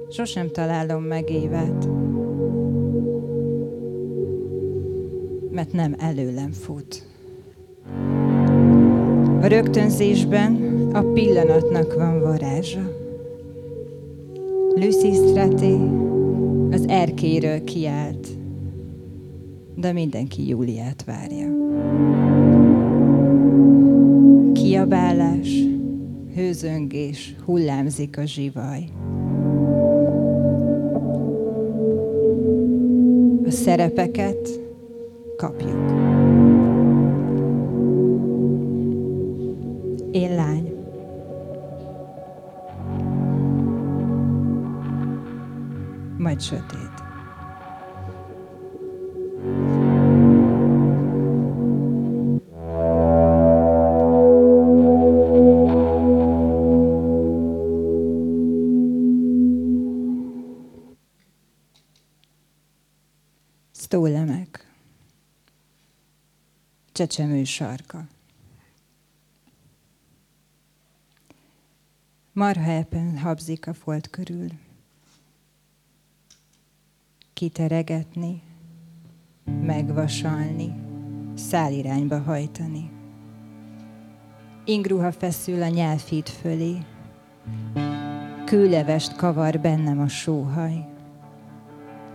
[0.09, 1.87] Sosem találom meg évet,
[5.55, 7.07] mert nem előlem fut.
[9.41, 10.55] A rögtönzésben
[10.93, 12.91] a pillanatnak van varázsa.
[14.75, 15.77] Lucy Straté
[16.71, 18.27] az erkéről kiált,
[19.75, 21.47] de mindenki Júliát várja.
[24.53, 25.49] Kiabálás,
[26.35, 28.89] hőzöngés, hullámzik a zsivaj.
[33.45, 34.64] A szerepeket
[35.35, 35.91] kapjuk.
[40.11, 40.73] Én lány.
[46.17, 46.84] Majd sötét.
[66.95, 68.07] Csecsemő sarka.
[72.33, 74.47] Marha epen habzik a folt körül.
[77.33, 78.41] Kiteregetni,
[79.61, 80.73] megvasalni,
[81.33, 82.91] szálirányba hajtani.
[84.65, 86.77] Ingruha feszül a nyelvfit fölé,
[88.45, 90.85] kőlevest kavar bennem a sóhaj.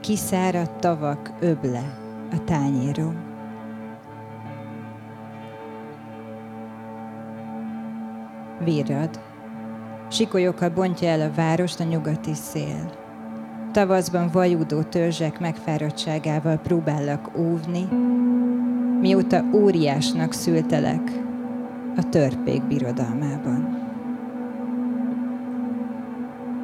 [0.01, 1.99] Kiszáradt tavak öble
[2.31, 3.30] a tányérom.
[8.64, 9.20] Virrad.
[10.11, 12.92] Sikolyokkal bontja el a várost a nyugati szél.
[13.73, 17.88] Tavaszban vajúdó törzsek megfáradtságával próbállak óvni,
[19.01, 21.20] mióta óriásnak szültelek
[21.96, 23.79] a törpék birodalmában.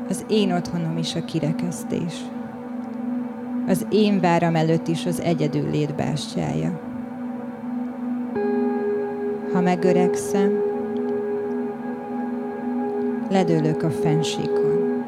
[0.08, 2.14] Az én otthonom is a kirekesztés.
[3.66, 6.80] Az én váram előtt is az egyedül létbástyája.
[9.52, 10.65] Ha megöregszem,
[13.30, 15.04] ledőlök a fensíkon.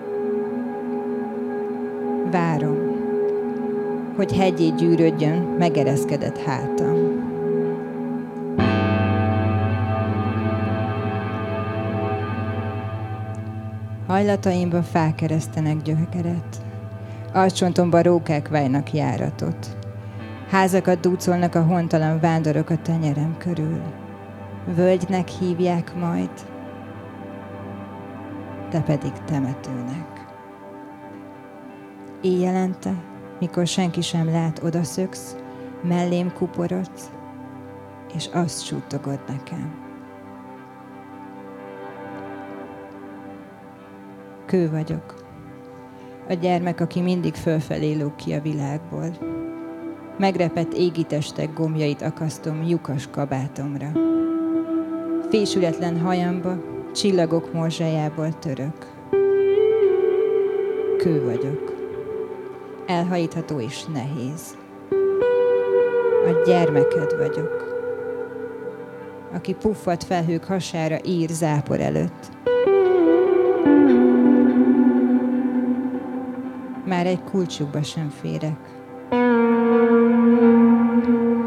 [2.31, 2.77] Várom,
[4.17, 7.27] hogy hegyé gyűrődjön megereszkedett hátam.
[14.07, 16.57] Hajlataimba fák eresztenek gyökeret,
[17.33, 19.77] arcsontomba rókák válnak járatot.
[20.49, 23.81] Házakat dúcolnak a hontalan vándorok a tenyerem körül.
[24.75, 26.31] Völgynek hívják majd,
[28.69, 30.27] te pedig temetőnek.
[32.21, 32.95] Éjjelente,
[33.41, 35.37] mikor senki sem lát, odaszöksz,
[35.83, 37.11] mellém kuporodsz,
[38.15, 39.75] és azt sútogod nekem.
[44.47, 45.15] Kő vagyok.
[46.29, 49.17] A gyermek, aki mindig fölfelé lóg ki a világból.
[50.19, 53.93] Megrepett égitestek gombjait akasztom lyukas kabátomra.
[55.31, 58.93] Fésületlen hajamba csillagok morzsájából török.
[60.97, 61.73] Kő vagyok.
[62.87, 64.57] Elhajítható és nehéz.
[66.27, 67.77] A gyermeked vagyok,
[69.33, 72.31] aki puffat felhők hasára ír zápor előtt.
[76.85, 78.59] Már egy kulcsukba sem férek.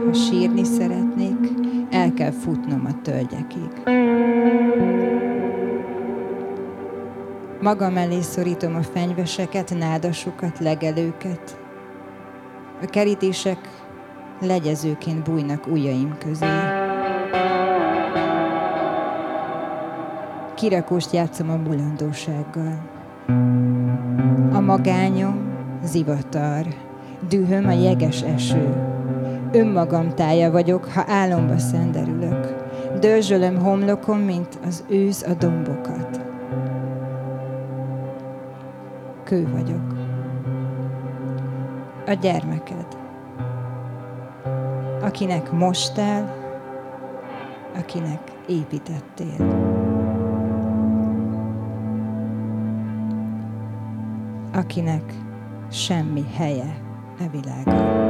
[0.05, 1.49] Ha sírni szeretnék,
[1.89, 4.00] el kell futnom a tölgyekig.
[7.61, 11.59] Magam elé szorítom a fenyveseket, nádasukat, legelőket.
[12.81, 13.57] A kerítések
[14.39, 16.45] legyezőként bújnak ujjaim közé.
[20.55, 22.89] Kirakóst játszom a mulandósággal.
[24.53, 26.65] A magányom zivatar,
[27.29, 28.75] dühöm a jeges eső.
[29.51, 32.55] Önmagam tája vagyok, ha álomba szenderülök.
[32.99, 36.20] Dörzsölöm homlokom, mint az ősz a dombokat.
[39.31, 39.93] Kő vagyok.
[42.05, 42.97] A gyermeked.
[45.01, 46.35] Akinek mostál,
[47.77, 49.69] akinek építettél.
[54.53, 55.13] akinek
[55.69, 56.77] semmi helye
[57.19, 58.00] e világon.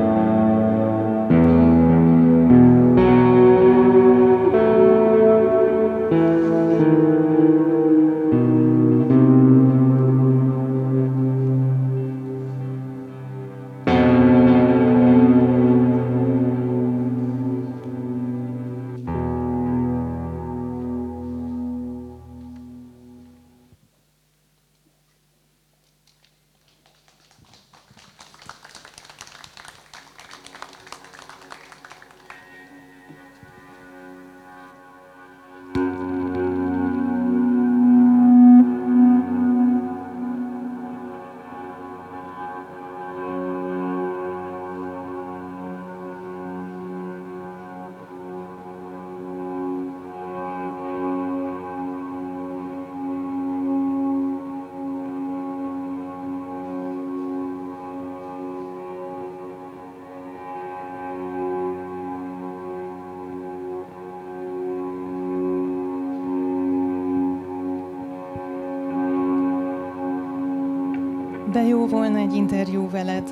[72.32, 73.30] Egy interjú veled.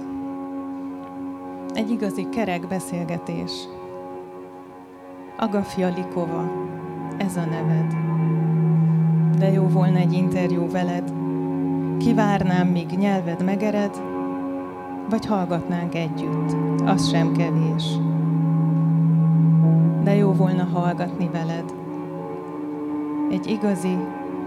[1.73, 3.51] Egy igazi kerek beszélgetés.
[5.37, 6.51] Agafia Likova,
[7.17, 7.93] ez a neved.
[9.37, 11.13] De jó volna egy interjú veled.
[11.97, 14.01] Kivárnám, míg nyelved megered,
[15.09, 17.83] vagy hallgatnánk együtt, az sem kevés.
[20.03, 21.73] De jó volna hallgatni veled.
[23.31, 23.97] Egy igazi,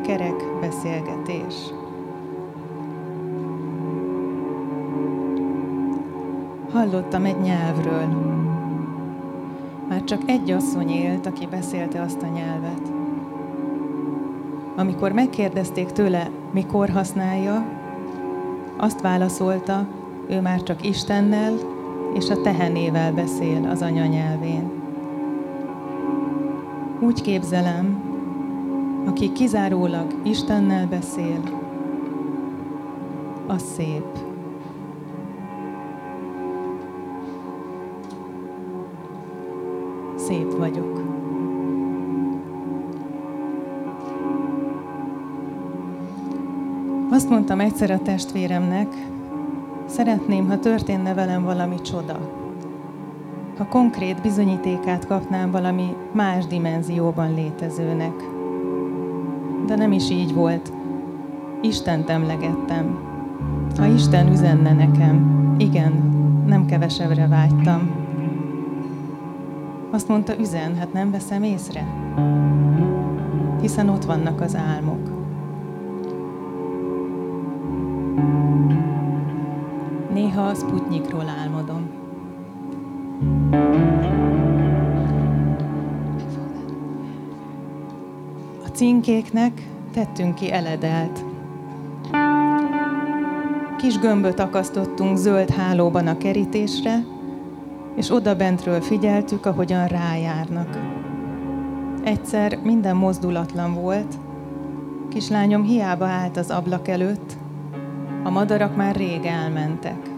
[0.02, 1.54] kerek beszélgetés.
[6.72, 8.06] Hallottam egy nyelvről.
[9.88, 12.92] Már csak egy asszony élt, aki beszélte azt a nyelvet.
[14.76, 17.64] Amikor megkérdezték tőle, mikor használja,
[18.76, 19.86] azt válaszolta,
[20.28, 21.52] ő már csak Istennel
[22.14, 24.70] és a tehenével beszél az anyanyelvén.
[27.00, 28.02] Úgy képzelem,
[29.06, 31.40] aki kizárólag Istennel beszél,
[33.46, 34.31] az szép.
[40.32, 41.02] Szép vagyok.
[47.10, 48.86] Azt mondtam egyszer a testvéremnek,
[49.86, 52.18] szeretném, ha történne velem valami csoda.
[53.58, 58.14] Ha konkrét bizonyítékát kapnám valami más dimenzióban létezőnek.
[59.66, 60.72] De nem is így volt.
[61.60, 62.98] Istent emlegettem.
[63.76, 65.92] Ha Isten üzenne nekem, igen,
[66.46, 68.01] nem kevesebbre vágytam.
[69.92, 71.86] Azt mondta, üzen, hát nem veszem észre.
[73.60, 75.10] Hiszen ott vannak az álmok.
[80.12, 81.90] Néha a Sputnikról álmodom.
[88.64, 91.24] A cinkéknek tettünk ki eledelt.
[93.76, 97.04] Kis gömböt akasztottunk zöld hálóban a kerítésre,
[97.96, 100.78] és oda bentről figyeltük, ahogyan rájárnak.
[102.04, 104.18] Egyszer minden mozdulatlan volt,
[105.08, 107.36] kislányom hiába állt az ablak előtt,
[108.24, 110.10] a madarak már rég elmentek.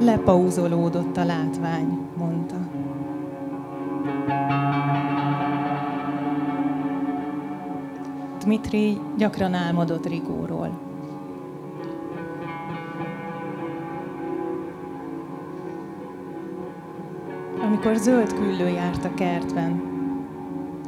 [0.00, 2.56] Lepauzolódott a látvány, mondta.
[8.44, 10.91] Dmitri gyakran álmodott Rigóról.
[17.82, 19.82] Amikor zöld küllő járt a kertben,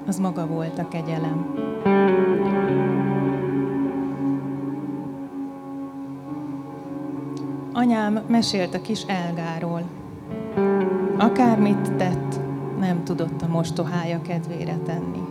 [0.06, 1.54] az maga volt a kegyelem.
[7.72, 9.82] Anyám mesélt a kis Elgáról.
[11.18, 12.40] Akármit tett,
[12.78, 15.22] nem tudott a mostohája kedvére tenni.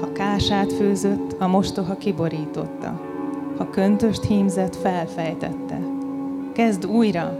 [0.00, 3.00] Ha kását főzött, a mostoha kiborította.
[3.56, 5.80] Ha köntöst hímzett, felfejtette.
[6.52, 7.38] Kezd újra,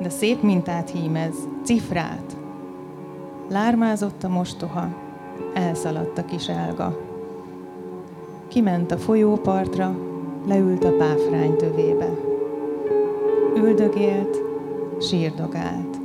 [0.00, 2.37] de szép mintát hímez, cifrát.
[3.48, 4.88] Lármázott a mostoha,
[5.54, 6.98] elszaladt a kis Elga.
[8.48, 9.96] Kiment a folyópartra,
[10.46, 12.10] leült a páfrány tövébe
[13.56, 14.42] üldögélt,
[15.00, 15.98] sírdogált.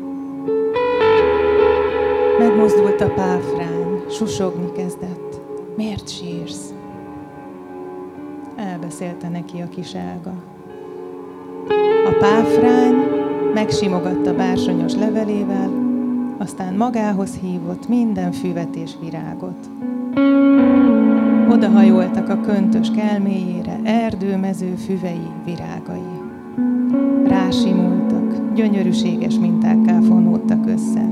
[2.40, 5.42] Megmozdult a páfrány, susogni kezdett.
[5.76, 6.74] Miért sírsz?
[8.56, 10.34] Elbeszélte neki a kis Elga.
[12.06, 12.96] A páfrány
[13.54, 15.83] megsimogatta bársonyos levelével,
[16.44, 19.70] aztán magához hívott minden füvet és virágot.
[21.50, 26.22] Odahajoltak a köntös kelméjére erdőmező füvei, virágai
[27.26, 31.10] rásimultak, gyönyörűséges mintákká fonódtak össze.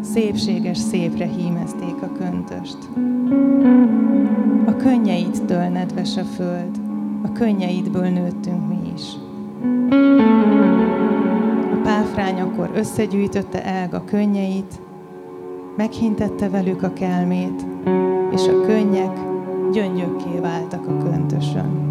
[0.00, 2.78] Szépséges szépre hímezték a köntöst.
[4.66, 6.80] A könnyeidtől nedves a föld,
[7.22, 9.02] a könnyeidből nőttünk mi is.
[12.10, 14.80] A páfrány akkor összegyűjtötte Elga könnyeit,
[15.76, 17.66] meghintette velük a kelmét,
[18.30, 19.18] és a könnyek
[19.72, 21.88] gyöngyökké váltak a köntösön.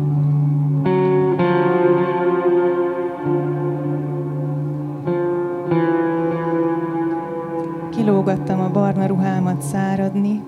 [7.89, 10.43] Kilógattam a barna ruhámat száradni,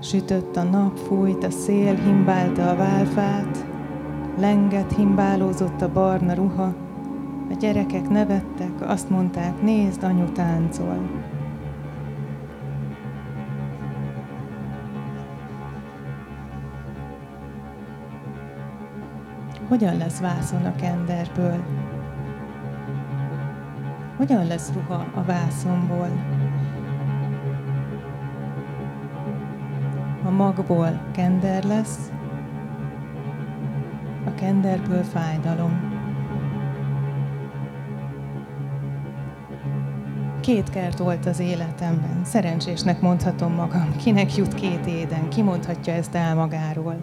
[0.00, 3.66] sütött a nap, fújt a szél, himbálta a válfát,
[4.38, 6.83] lenget, himbálózott a barna ruha,
[7.64, 11.10] gyerekek nevettek, azt mondták, nézd, anyu táncol.
[19.68, 21.64] Hogyan lesz vászon a kenderből?
[24.16, 26.08] Hogyan lesz ruha a vászonból?
[30.24, 32.12] A magból kender lesz,
[34.26, 35.93] a kenderből fájdalom.
[40.44, 43.96] Két kert volt az életemben, szerencsésnek mondhatom magam.
[43.96, 46.96] Kinek jut két éden, ki mondhatja ezt el magáról.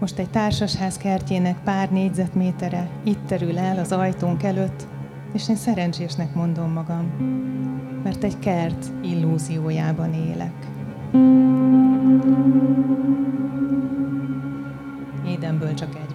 [0.00, 4.86] Most egy társasház kertjének pár négyzetmétere itt terül el az ajtónk előtt,
[5.32, 7.04] és én szerencsésnek mondom magam,
[8.02, 10.66] mert egy kert illúziójában élek.
[15.26, 16.05] Édenből csak egy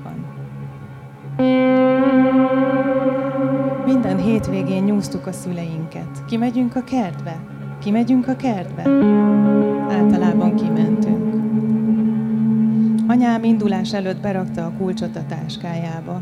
[4.12, 6.26] Minden hétvégén nyúztuk a szüleinket.
[6.28, 7.40] Kimegyünk a kertbe?
[7.80, 8.82] Kimegyünk a kertbe?
[9.90, 11.34] Általában kimentünk.
[13.08, 16.22] Anyám indulás előtt berakta a kulcsot a táskájába.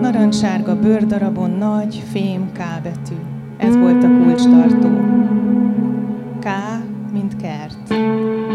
[0.00, 3.16] Narancssárga bőrdarabon nagy, fém K betű.
[3.56, 4.88] Ez volt a kulcstartó.
[6.40, 6.46] K,
[7.12, 7.88] mint kert,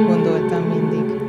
[0.07, 1.19] gondoltam mindig.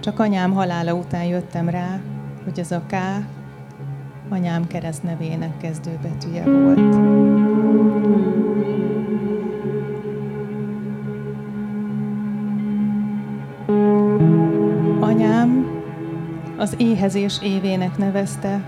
[0.00, 2.00] Csak anyám halála után jöttem rá,
[2.44, 2.94] hogy ez a K
[4.28, 6.94] anyám keresztnevének kezdőbetűje volt.
[15.00, 15.66] Anyám
[16.56, 18.60] az éhezés évének nevezte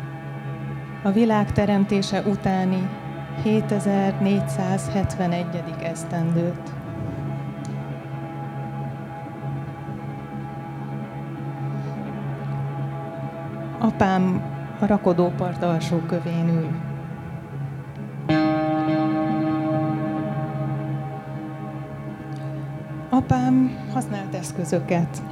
[1.03, 2.89] a világ teremtése utáni
[3.43, 5.47] 7471.
[5.83, 6.73] esztendőt.
[13.79, 16.69] Apám a rakodópart alsó kövén ül.
[23.11, 25.23] Apám használt eszközöket.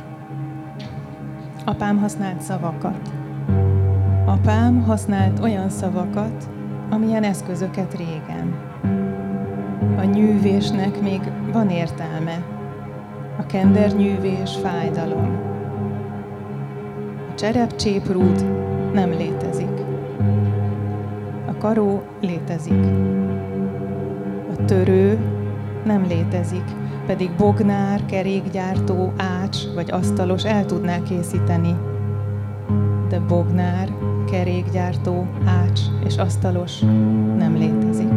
[1.64, 3.10] Apám használt szavakat.
[4.24, 6.48] Apám használt olyan szavakat,
[6.90, 8.54] amilyen eszközöket régen.
[9.96, 11.20] A nyűvésnek még
[11.52, 12.42] van értelme.
[13.38, 15.38] A kendernyűvés fájdalom.
[17.30, 18.44] A cserepcséprúd
[18.96, 19.84] nem létezik.
[21.46, 22.84] A karó létezik.
[24.52, 25.18] A törő
[25.84, 26.64] nem létezik,
[27.06, 31.76] pedig bognár, kerékgyártó, ács vagy asztalos el tudná készíteni.
[33.08, 33.92] De bognár,
[34.30, 36.80] kerékgyártó, ács és asztalos
[37.36, 38.12] nem létezik.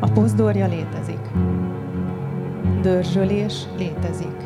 [0.00, 1.30] A pozdorja létezik.
[2.82, 4.36] Dörzsölés létezik.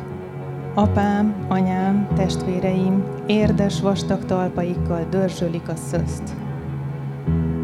[0.73, 6.35] Apám, anyám, testvéreim érdes vastag talpaikkal dörzsölik a szözt.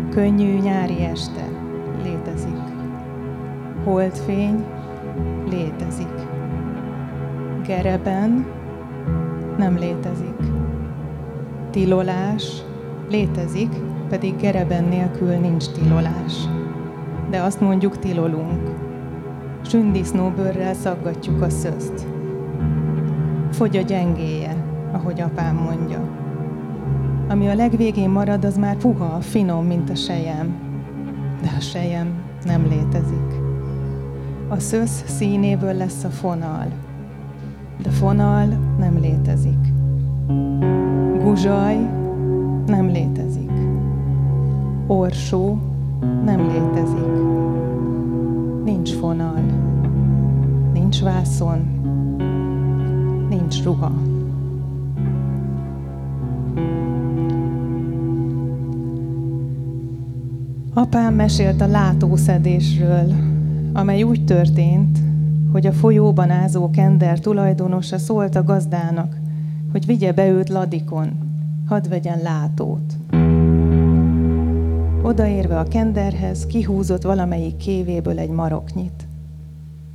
[0.10, 1.48] Könnyű nyári este
[2.04, 2.62] létezik.
[3.84, 4.66] Holdfény
[5.50, 6.14] létezik.
[7.66, 8.46] Gereben
[9.58, 10.38] nem létezik.
[11.72, 12.62] Tilolás
[13.10, 13.72] létezik,
[14.10, 16.34] pedig gereben nélkül nincs tilolás.
[17.30, 18.70] De azt mondjuk tilolunk.
[19.66, 22.16] Sündisznóbőrrel szaggatjuk a szözt
[23.58, 24.47] fogy a gyengéje,
[24.92, 26.00] ahogy apám mondja.
[27.30, 30.56] Ami a legvégén marad, az már puha, finom, mint a sejem.
[31.42, 32.08] De a sejem
[32.44, 33.46] nem létezik.
[34.50, 36.66] A szösz színéből lesz a fonal,
[37.82, 38.46] de fonal
[38.80, 39.74] nem létezik.
[41.24, 41.76] Guzsaj
[42.66, 43.52] nem létezik.
[44.88, 45.58] Orsó
[46.26, 47.26] nem létezik.
[48.64, 49.40] Nincs fonal,
[50.74, 51.60] nincs vászon,
[53.30, 53.92] nincs ruha.
[60.78, 63.14] Apám mesélt a látószedésről,
[63.74, 65.00] amely úgy történt,
[65.52, 69.16] hogy a folyóban ázó kender tulajdonosa szólt a gazdának,
[69.72, 71.10] hogy vigye be őt ladikon,
[71.68, 72.98] hadd vegyen látót.
[75.02, 79.08] Odaérve a kenderhez, kihúzott valamelyik kévéből egy maroknyit.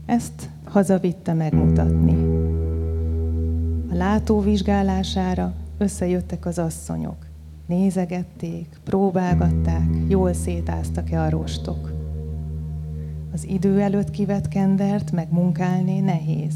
[0.07, 2.14] Ezt hazavitte megmutatni.
[3.91, 7.32] A látó vizsgálására összejöttek az asszonyok.
[7.73, 11.93] Nézegették, próbálgatták, jól szétáztak-e a rostok.
[13.33, 16.55] Az idő előtt kivett kendert megmunkálni nehéz.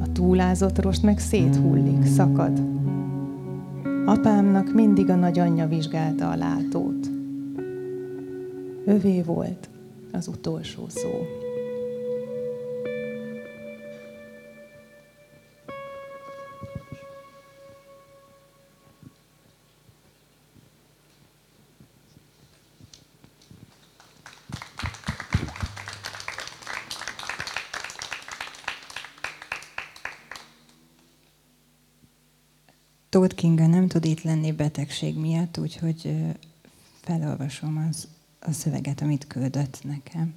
[0.00, 2.62] A túlázott rost meg széthullik, szakad.
[4.04, 7.10] Apámnak mindig a nagyanyja vizsgálta a látót.
[8.84, 9.68] Övé volt
[10.12, 11.10] az utolsó szó.
[33.46, 36.16] Kinga nem tud itt lenni betegség miatt, úgyhogy
[37.00, 38.08] felolvasom az,
[38.40, 40.34] a szöveget, amit küldött nekem.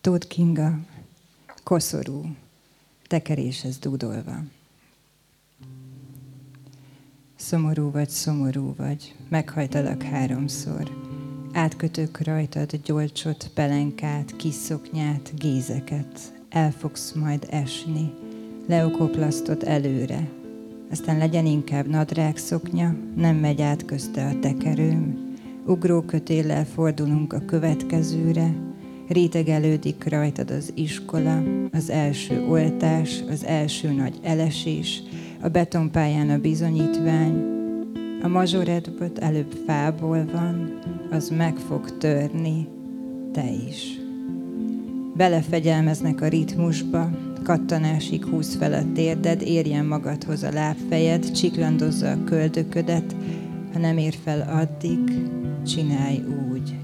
[0.00, 0.78] Tóth Kinga,
[1.62, 2.36] koszorú,
[3.06, 4.36] tekeréshez dúdolva.
[7.36, 11.13] Szomorú vagy, szomorú vagy, meghajtalak háromszor
[11.56, 16.32] Átkötök rajtad gyolcsot, pelenkát, kiszoknyát, gézeket.
[16.48, 18.12] El fogsz majd esni,
[18.66, 20.28] leokoplasztod előre.
[20.90, 25.34] Aztán legyen inkább nadrág szoknya, nem megy át közte a tekerőm.
[25.66, 28.54] Ugrókötéllel fordulunk a következőre,
[29.08, 31.42] rétegelődik rajtad az iskola,
[31.72, 35.02] az első oltás, az első nagy elesés,
[35.40, 37.53] a betonpályán a bizonyítvány,
[38.24, 40.78] a mazsoretbot előbb fából van,
[41.10, 42.68] az meg fog törni,
[43.32, 43.98] te is.
[45.16, 47.10] Belefegyelmeznek a ritmusba,
[47.42, 53.16] kattanásig húz fel a térded, érjen magadhoz a lábfejed, csiklandozza a köldöködet,
[53.72, 55.28] ha nem ér fel addig,
[55.66, 56.22] csinálj
[56.52, 56.76] úgy.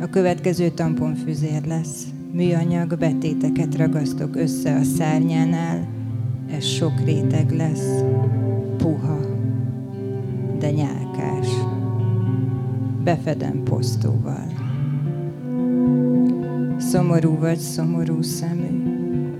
[0.00, 2.06] A következő tamponfüzér lesz.
[2.32, 5.88] Műanyag betéteket ragasztok össze a szárnyánál,
[6.50, 8.02] ez sok réteg lesz,
[8.76, 9.27] puha,
[10.58, 11.48] de nyálkás.
[13.04, 14.46] Befedem posztóval.
[16.78, 18.82] Szomorú vagy szomorú szemű,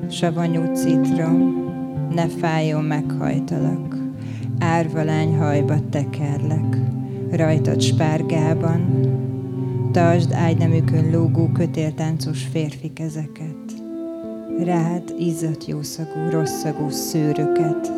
[0.09, 1.67] savanyú citrom,
[2.15, 3.97] ne fájjon, meghajtalak,
[4.59, 6.77] árvalány hajba tekerlek,
[7.31, 9.01] rajtad spárgában,
[9.93, 13.57] tartsd ágynemükön lógó kötéltáncos férfi kezeket.
[14.65, 17.93] Rád izzadt jószagú, rosszagú szőröket,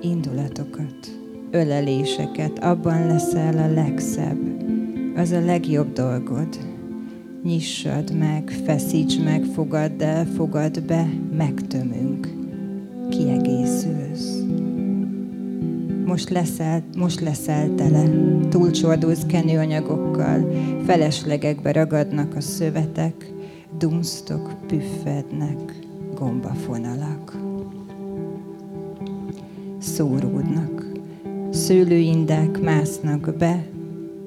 [0.00, 1.17] indulatokat,
[1.50, 4.38] öleléseket, abban leszel a legszebb,
[5.16, 6.58] az a legjobb dolgod.
[7.42, 12.28] Nyissad meg, feszíts meg, fogadd el, fogadd be, megtömünk,
[13.10, 14.42] kiegészülsz.
[16.04, 18.02] Most leszel, most leszel tele,
[18.48, 20.52] túlcsordulsz kenőanyagokkal,
[20.84, 23.32] feleslegekbe ragadnak a szövetek,
[23.78, 25.78] dunsztok püffednek,
[26.14, 27.36] gombafonalak.
[29.78, 30.77] Szóródnak,
[31.58, 33.66] szőlőindák másznak be,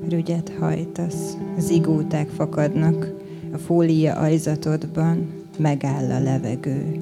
[0.10, 3.14] rügyet hajtasz, zigóták fakadnak,
[3.54, 6.98] a fólia ajzatodban megáll a levegő.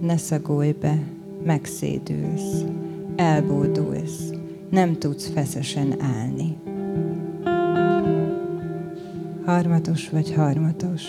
[0.00, 0.98] Ne szagolj be,
[1.44, 2.64] megszédülsz,
[3.16, 4.30] elbódulsz,
[4.70, 6.56] nem tudsz feszesen állni
[9.44, 11.02] harmatos vagy harmatos.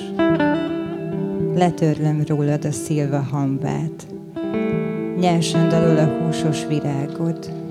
[1.55, 4.07] Letörlöm rólad a szilva hambát,
[5.20, 7.62] nyersen dalol a húsos virágod,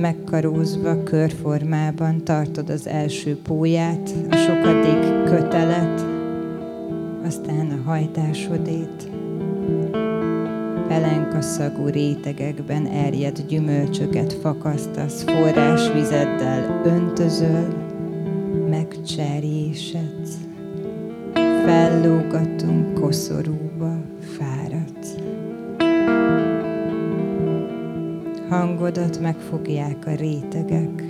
[0.00, 6.06] megkarózva körformában tartod az első póját, a sokadik kötelet,
[7.26, 9.10] aztán a hajtásodét.
[10.88, 17.66] Pelenkaszagú rétegekben erjed gyümölcsöket fakasztasz, forrásvizeddel öntözöl,
[18.70, 20.36] megcserjésedsz,
[21.64, 24.09] fellógatunk koszorúba,
[28.50, 31.04] Hangodat megfogják a rétegek,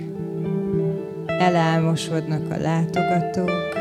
[1.25, 3.73] elálmosodnak a látogatók,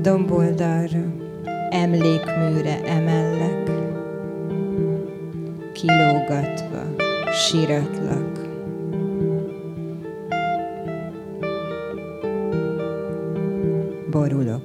[0.00, 1.14] domboldalra,
[1.70, 3.70] emlékműre emellek,
[5.72, 6.94] kilógatva,
[7.32, 8.38] síratlak,
[14.10, 14.59] borulok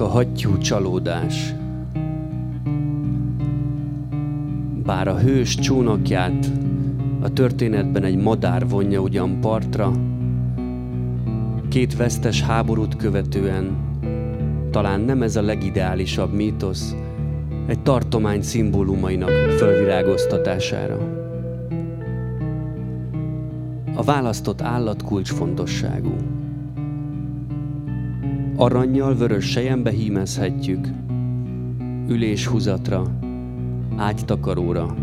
[0.00, 1.54] a hattyú csalódás.
[4.84, 6.46] Bár a hős csónakját
[7.20, 9.92] a történetben egy madár vonja ugyan partra,
[11.68, 13.76] két vesztes háborút követően
[14.70, 16.94] talán nem ez a legideálisabb mítosz
[17.66, 20.98] egy tartomány szimbólumainak fölvirágoztatására.
[23.94, 26.37] A választott állat kulcsfontosságú.
[28.58, 30.88] Aranyjal vörös sejembe hímezhetjük,
[32.08, 33.02] üléshúzatra,
[33.96, 34.94] ágytakaróra,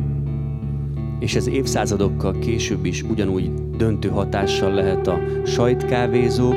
[1.20, 6.56] és ez évszázadokkal később is ugyanúgy döntő hatással lehet a sajtkávézók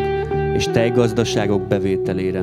[0.55, 2.43] és tejgazdaságok bevételére,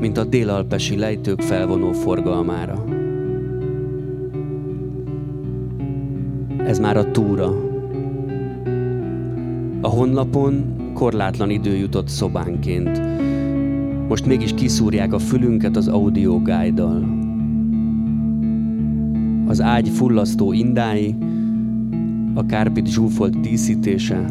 [0.00, 2.84] mint a délalpesi lejtők felvonó forgalmára.
[6.66, 7.68] Ez már a túra.
[9.80, 13.09] A honlapon korlátlan idő jutott szobánként.
[14.10, 17.04] Most mégis kiszúrják a fülünket az audio guide-dal.
[19.46, 21.16] Az ágy fullasztó indái,
[22.34, 24.24] a kárpit zsúfolt díszítése,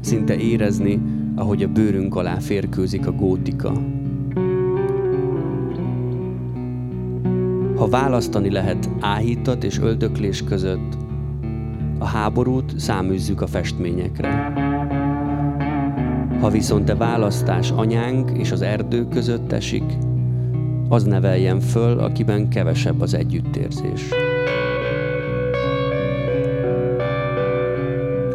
[0.00, 1.00] szinte érezni,
[1.34, 3.72] ahogy a bőrünk alá férkőzik a gótika.
[7.76, 10.96] Ha választani lehet áhítat és öldöklés között,
[11.98, 14.52] a háborút száműzzük a festményekre.
[16.44, 19.84] Ha viszont a választás anyánk és az erdő között esik,
[20.88, 24.08] az neveljen föl, akiben kevesebb az együttérzés.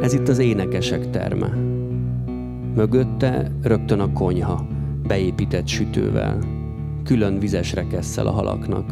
[0.02, 1.48] Ez itt az énekesek terme.
[2.76, 4.68] Mögötte rögtön a konyha,
[5.08, 6.40] beépített sütővel,
[7.04, 8.92] külön vizes rekesszel a halaknak.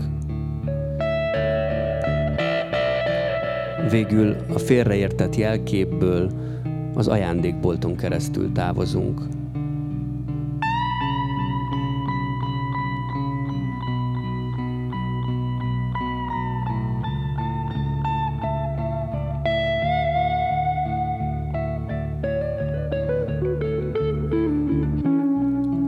[3.90, 6.47] Végül a félreértett jelképből
[6.98, 9.22] az ajándékbolton keresztül távozunk.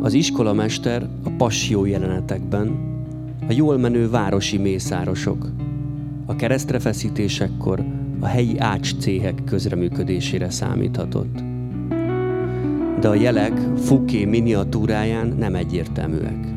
[0.02, 2.68] Az iskolamester a passió jelenetekben,
[3.48, 5.50] a jól menő városi mészárosok,
[6.26, 11.44] a keresztrefeszítésekkor a helyi ácscéhek közreműködésére számíthatott.
[13.00, 16.48] De a jelek Fuké miniatúráján nem egyértelműek.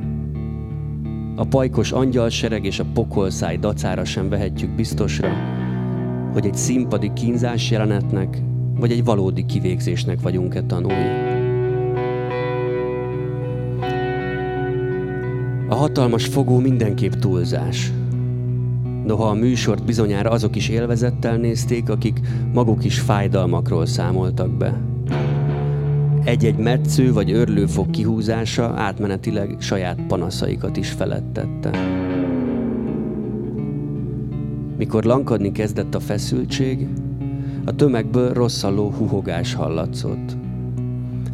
[1.36, 5.28] A pajkos angyalsereg és a pokolszáj dacára sem vehetjük biztosra,
[6.32, 8.42] hogy egy színpadi kínzás jelenetnek,
[8.76, 11.40] vagy egy valódi kivégzésnek vagyunk-e tanulni.
[15.68, 17.92] A hatalmas fogó mindenképp túlzás.
[19.06, 22.20] Noha a műsort bizonyára azok is élvezettel nézték, akik
[22.52, 24.80] maguk is fájdalmakról számoltak be.
[26.24, 31.70] Egy-egy metsző vagy örlőfog kihúzása átmenetileg saját panaszaikat is felettette.
[34.76, 36.88] Mikor lankadni kezdett a feszültség,
[37.64, 40.36] a tömegből rosszalló huhogás hallatszott.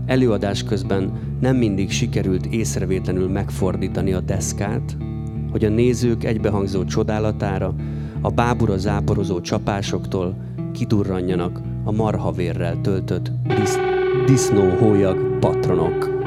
[0.07, 1.11] Előadás közben
[1.41, 4.97] nem mindig sikerült észrevétlenül megfordítani a deszkát,
[5.51, 7.75] hogy a nézők egybehangzó csodálatára
[8.21, 10.37] a bábura záporozó csapásoktól
[10.73, 13.81] kidurranjanak a marhavérrel töltött disz-
[14.27, 16.18] disznóhólyag patronok.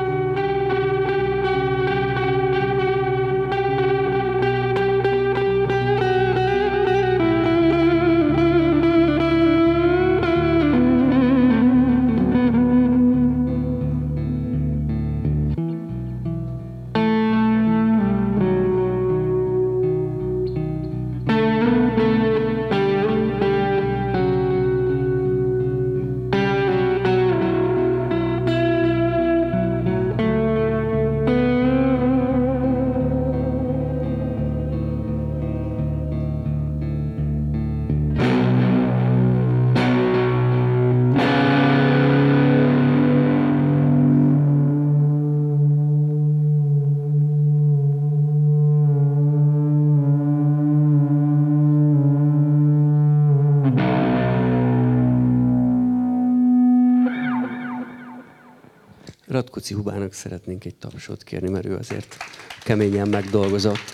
[59.31, 62.17] Ratkoci Hubának szeretnénk egy tapsot kérni, mert ő azért
[62.63, 63.93] keményen megdolgozott.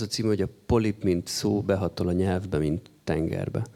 [0.00, 3.66] Az a címe, hogy a polip, mint szó behatol a nyelvbe, mint tengerbe.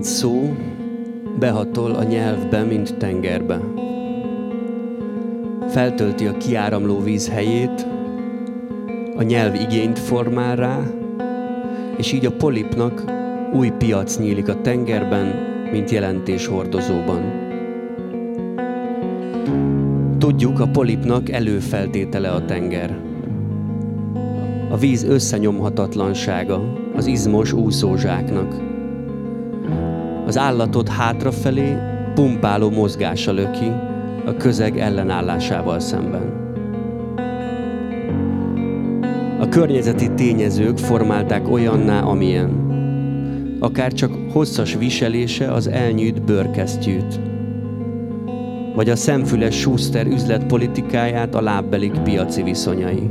[0.00, 0.56] Mint szó,
[1.38, 3.60] behatol a nyelvbe, mint tengerbe.
[5.68, 7.86] Feltölti a kiáramló víz helyét,
[9.16, 10.80] a nyelv igényt formál rá,
[11.96, 13.04] és így a polipnak
[13.54, 15.34] új piac nyílik a tengerben,
[15.72, 17.22] mint jelentés hordozóban.
[20.18, 22.98] Tudjuk, a polipnak előfeltétele a tenger.
[24.70, 28.69] A víz összenyomhatatlansága az izmos úszózsáknak.
[30.30, 31.76] Az állatot hátrafelé
[32.14, 33.72] pumpáló mozgása löki
[34.26, 36.54] a közeg ellenállásával szemben.
[39.40, 42.50] A környezeti tényezők formálták olyanná, amilyen.
[43.60, 47.20] Akár csak hosszas viselése az elnyűjt bőrkesztyűt,
[48.74, 53.10] vagy a szemfüles Schuster üzletpolitikáját a lábbelik piaci viszonyai.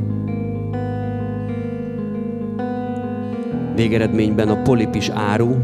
[3.76, 5.56] Végeredményben a polip is áru,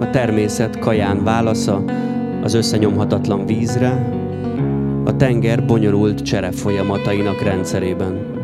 [0.00, 1.84] a természet kaján válasza
[2.42, 4.08] az összenyomhatatlan vízre,
[5.04, 8.38] a tenger bonyolult csere folyamatainak rendszerében.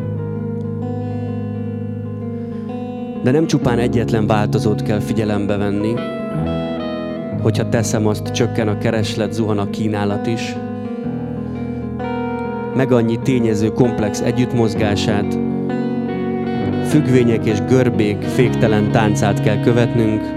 [3.23, 5.93] De nem csupán egyetlen változót kell figyelembe venni,
[7.43, 10.57] hogyha teszem azt, csökken a kereslet, zuhan a kínálat is.
[12.75, 15.39] Meg annyi tényező komplex együttmozgását,
[16.85, 20.36] függvények és görbék féktelen táncát kell követnünk,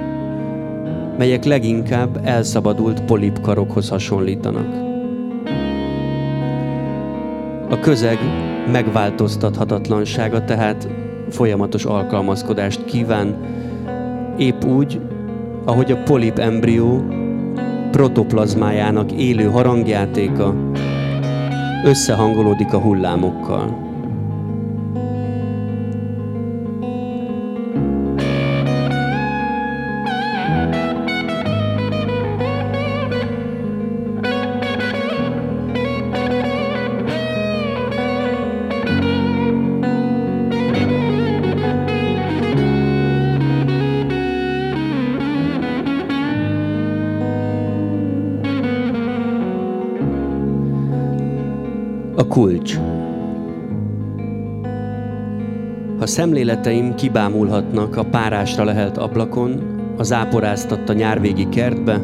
[1.20, 4.68] melyek leginkább elszabadult polipkarokhoz hasonlítanak.
[7.70, 8.18] A közeg
[8.72, 10.88] megváltoztathatatlansága tehát
[11.30, 13.36] folyamatos alkalmazkodást kíván,
[14.38, 15.02] épp úgy,
[15.66, 17.04] ahogy a polip embrió
[17.92, 20.56] protoplazmájának élő harangjátéka
[21.86, 23.89] összehangolódik a hullámokkal.
[56.10, 62.04] Szemléleteim kibámulhatnak a párásra lehelt ablakon, az áporáztatta nyárvégi kertbe,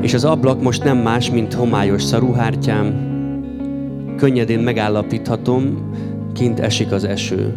[0.00, 3.10] és az ablak most nem más, mint homályos szaruhártyám,
[4.16, 5.90] könnyedén megállapíthatom,
[6.32, 7.56] kint esik az eső.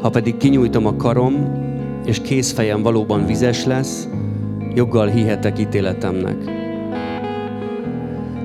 [0.00, 1.64] Ha pedig kinyújtom a karom,
[2.06, 4.08] és kézfejem valóban vizes lesz,
[4.74, 6.36] joggal hihetek ítéletemnek.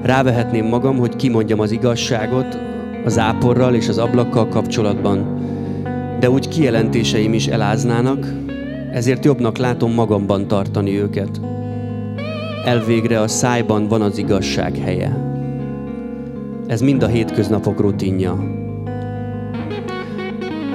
[0.02, 2.60] Rávehetném magam, hogy kimondjam az igazságot
[3.06, 5.41] az áporral és az ablakkal kapcsolatban,
[6.22, 8.34] de úgy kijelentéseim is eláznának,
[8.92, 11.42] ezért jobbnak látom magamban tartani őket.
[12.66, 15.18] Elvégre a szájban van az igazság helye.
[16.68, 18.34] Ez mind a hétköznapok rutinja.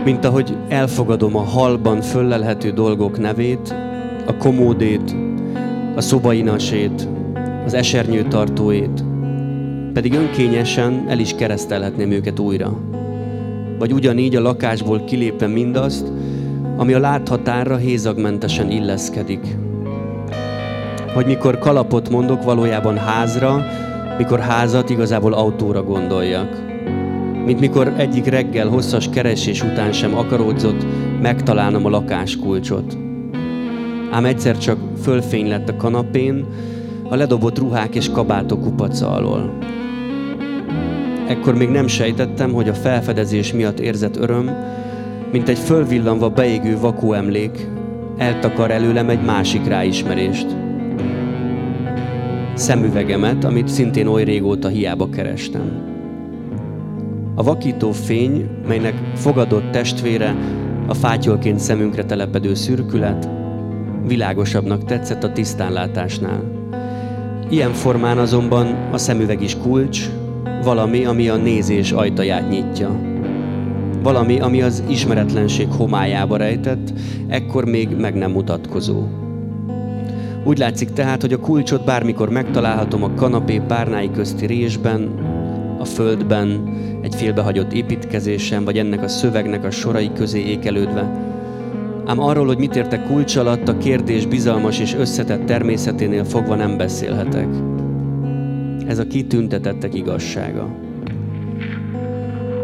[0.05, 3.75] Mint ahogy elfogadom a halban föllelhető dolgok nevét,
[4.27, 5.17] a komódét,
[5.97, 7.09] a szobainasét,
[7.65, 9.05] az esernyőtartóét,
[9.93, 12.96] pedig önkényesen el is keresztelhetném őket újra.
[13.79, 16.13] Vagy ugyanígy a lakásból kilépve mindazt,
[16.77, 19.57] ami a láthatárra hézagmentesen illeszkedik.
[21.15, 23.67] Vagy mikor kalapot mondok valójában házra,
[24.19, 26.65] mikor házat igazából autóra gondoljak.
[27.45, 30.87] Mint mikor egyik reggel hosszas keresés után sem akaródzott
[31.23, 32.97] megtalálnom a lakáskulcsot.
[34.11, 36.45] Ám egyszer csak fölfény lett a kanapén,
[37.09, 39.59] a ledobott ruhák és kabátok kupaca alól.
[41.29, 44.51] Ekkor még nem sejtettem, hogy a felfedezés miatt érzett öröm,
[45.33, 47.69] mint egy fölvillanva beégő vakó emlék,
[48.17, 50.47] eltakar előlem egy másik ráismerést.
[52.55, 55.95] Szemüvegemet, amit szintén oly régóta hiába kerestem.
[57.35, 60.37] A vakító fény, melynek fogadott testvére
[60.87, 63.29] a fátyolként szemünkre telepedő szürkület,
[64.07, 66.45] világosabbnak tetszett a tisztánlátásnál.
[67.49, 70.09] Ilyen formán azonban a szemüveg is kulcs,
[70.67, 73.01] valami, ami a nézés ajtaját nyitja.
[74.03, 76.93] Valami, ami az ismeretlenség homályába rejtett,
[77.29, 79.03] ekkor még meg nem mutatkozó.
[80.45, 85.11] Úgy látszik tehát, hogy a kulcsot bármikor megtalálhatom a kanapé párnái közti résben,
[85.79, 91.35] a földben, egy félbehagyott építkezésen, vagy ennek a szövegnek a sorai közé ékelődve.
[92.07, 96.77] Ám arról, hogy mit értek kulcs alatt, a kérdés bizalmas és összetett természeténél fogva nem
[96.77, 97.47] beszélhetek.
[98.87, 100.69] Ez a kitüntetettek igazsága.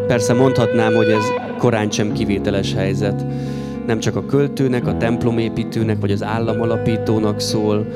[0.06, 1.24] Persze mondhatnám, hogy ez
[1.58, 3.26] korán sem kivételes helyzet.
[3.86, 7.86] nem csak a költőnek, a templomépítőnek vagy az államalapítónak szól.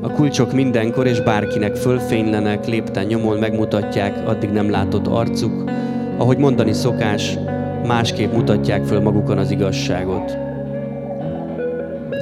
[0.00, 5.70] A kulcsok mindenkor és bárkinek fölfénylenek, lépten nyomon megmutatják addig nem látott arcuk,
[6.18, 7.38] ahogy mondani szokás,
[7.86, 10.36] másképp mutatják föl magukon az igazságot.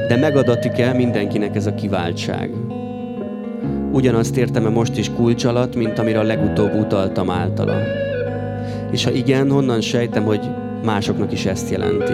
[0.09, 2.51] De megadatik-e mindenkinek ez a kiváltság?
[3.93, 7.75] Ugyanazt értem-e most is kulcs alatt, mint amire legutóbb utaltam általa?
[8.91, 10.41] És ha igen, honnan sejtem, hogy
[10.85, 12.13] másoknak is ezt jelenti?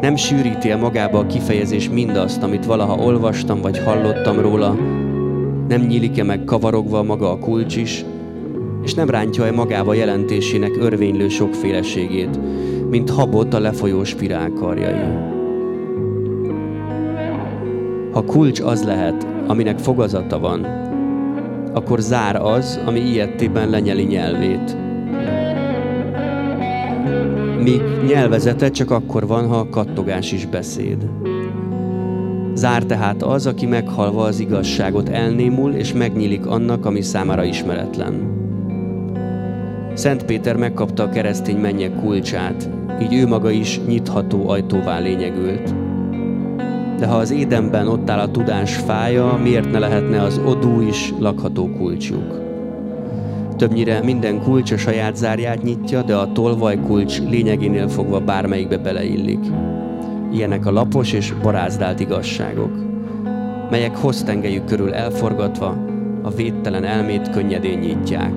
[0.00, 4.76] Nem sűríti-e magába a kifejezés mindazt, amit valaha olvastam vagy hallottam róla?
[5.68, 8.04] Nem nyílik-e meg kavarogva maga a kulcs is?
[8.82, 12.38] És nem rántja-e magába jelentésének örvénylő sokféleségét,
[12.90, 15.26] mint habot a lefolyó spirál karjai?
[18.12, 20.66] Ha kulcs az lehet, aminek fogazata van,
[21.74, 24.76] akkor zár az, ami ilyettében lenyeli nyelvét.
[27.62, 31.08] Míg nyelvezete csak akkor van, ha a kattogás is beszéd.
[32.54, 38.36] Zár tehát az, aki meghalva az igazságot elnémul, és megnyílik annak, ami számára ismeretlen.
[39.94, 42.70] Szent Péter megkapta a keresztény mennyek kulcsát,
[43.02, 45.74] így ő maga is nyitható ajtóvá lényegült.
[46.98, 51.14] De ha az édenben ott áll a tudás fája, miért ne lehetne az odú is
[51.18, 52.46] lakható kulcsuk?
[53.56, 59.44] Többnyire minden kulcs a saját zárját nyitja, de a tolvaj kulcs lényegénél fogva bármelyikbe beleillik.
[60.32, 62.72] Ilyenek a lapos és barázdált igazságok,
[63.70, 65.76] melyek hoztengelyük körül elforgatva
[66.22, 68.32] a védtelen elmét könnyedén nyitják.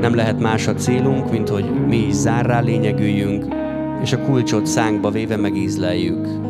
[0.00, 3.44] Nem lehet más a célunk, mint hogy mi is zárrá lényegüljünk,
[4.02, 6.49] és a kulcsot szánkba véve megízleljük.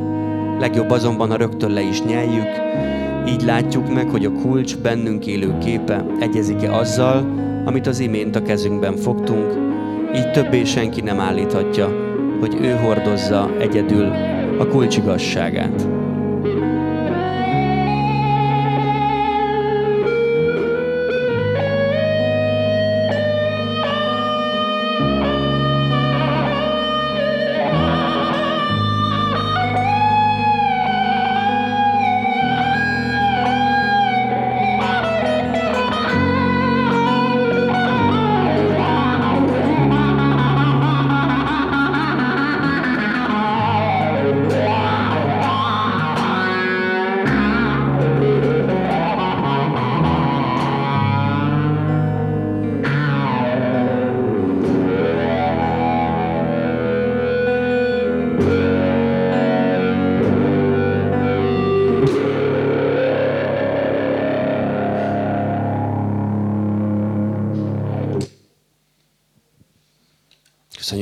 [0.60, 2.48] Legjobb azonban, ha rögtön le is nyeljük,
[3.28, 7.24] így látjuk meg, hogy a kulcs bennünk élő képe egyezik-e azzal,
[7.64, 9.52] amit az imént a kezünkben fogtunk,
[10.14, 11.88] így többé senki nem állíthatja,
[12.40, 14.12] hogy ő hordozza egyedül
[14.58, 15.99] a kulcsigasságát.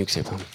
[0.08, 0.46] Köszönjük szépen!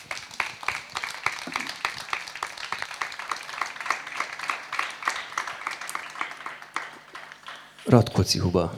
[7.86, 8.74] Ratkoci Huba.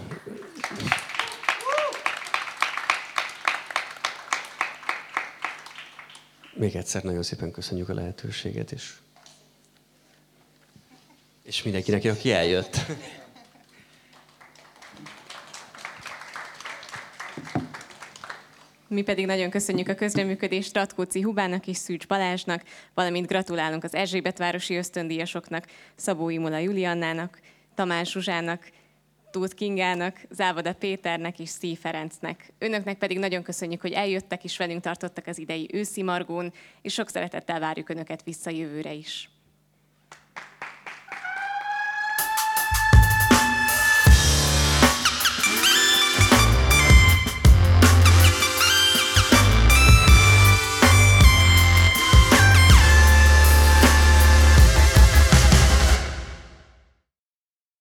[6.54, 8.94] Még egyszer nagyon szépen köszönjük a lehetőséget, és,
[11.44, 12.78] és mindenkinek, aki eljött.
[18.96, 24.76] Mi pedig nagyon köszönjük a közreműködést Ratkóci Hubának és Szűcs Balázsnak, valamint gratulálunk az Erzsébetvárosi
[24.76, 25.66] ösztöndíjasoknak,
[25.96, 27.40] Szabó Imula Juliannának,
[27.74, 28.70] Tamás Zsuzsának,
[29.32, 32.54] Tóth Kingának, Závada Péternek és Szí Ferencnek.
[32.60, 37.10] Önöknek pedig nagyon köszönjük, hogy eljöttek és velünk tartottak az idei őszi margón, és sok
[37.10, 39.30] szeretettel várjuk Önöket vissza jövőre is.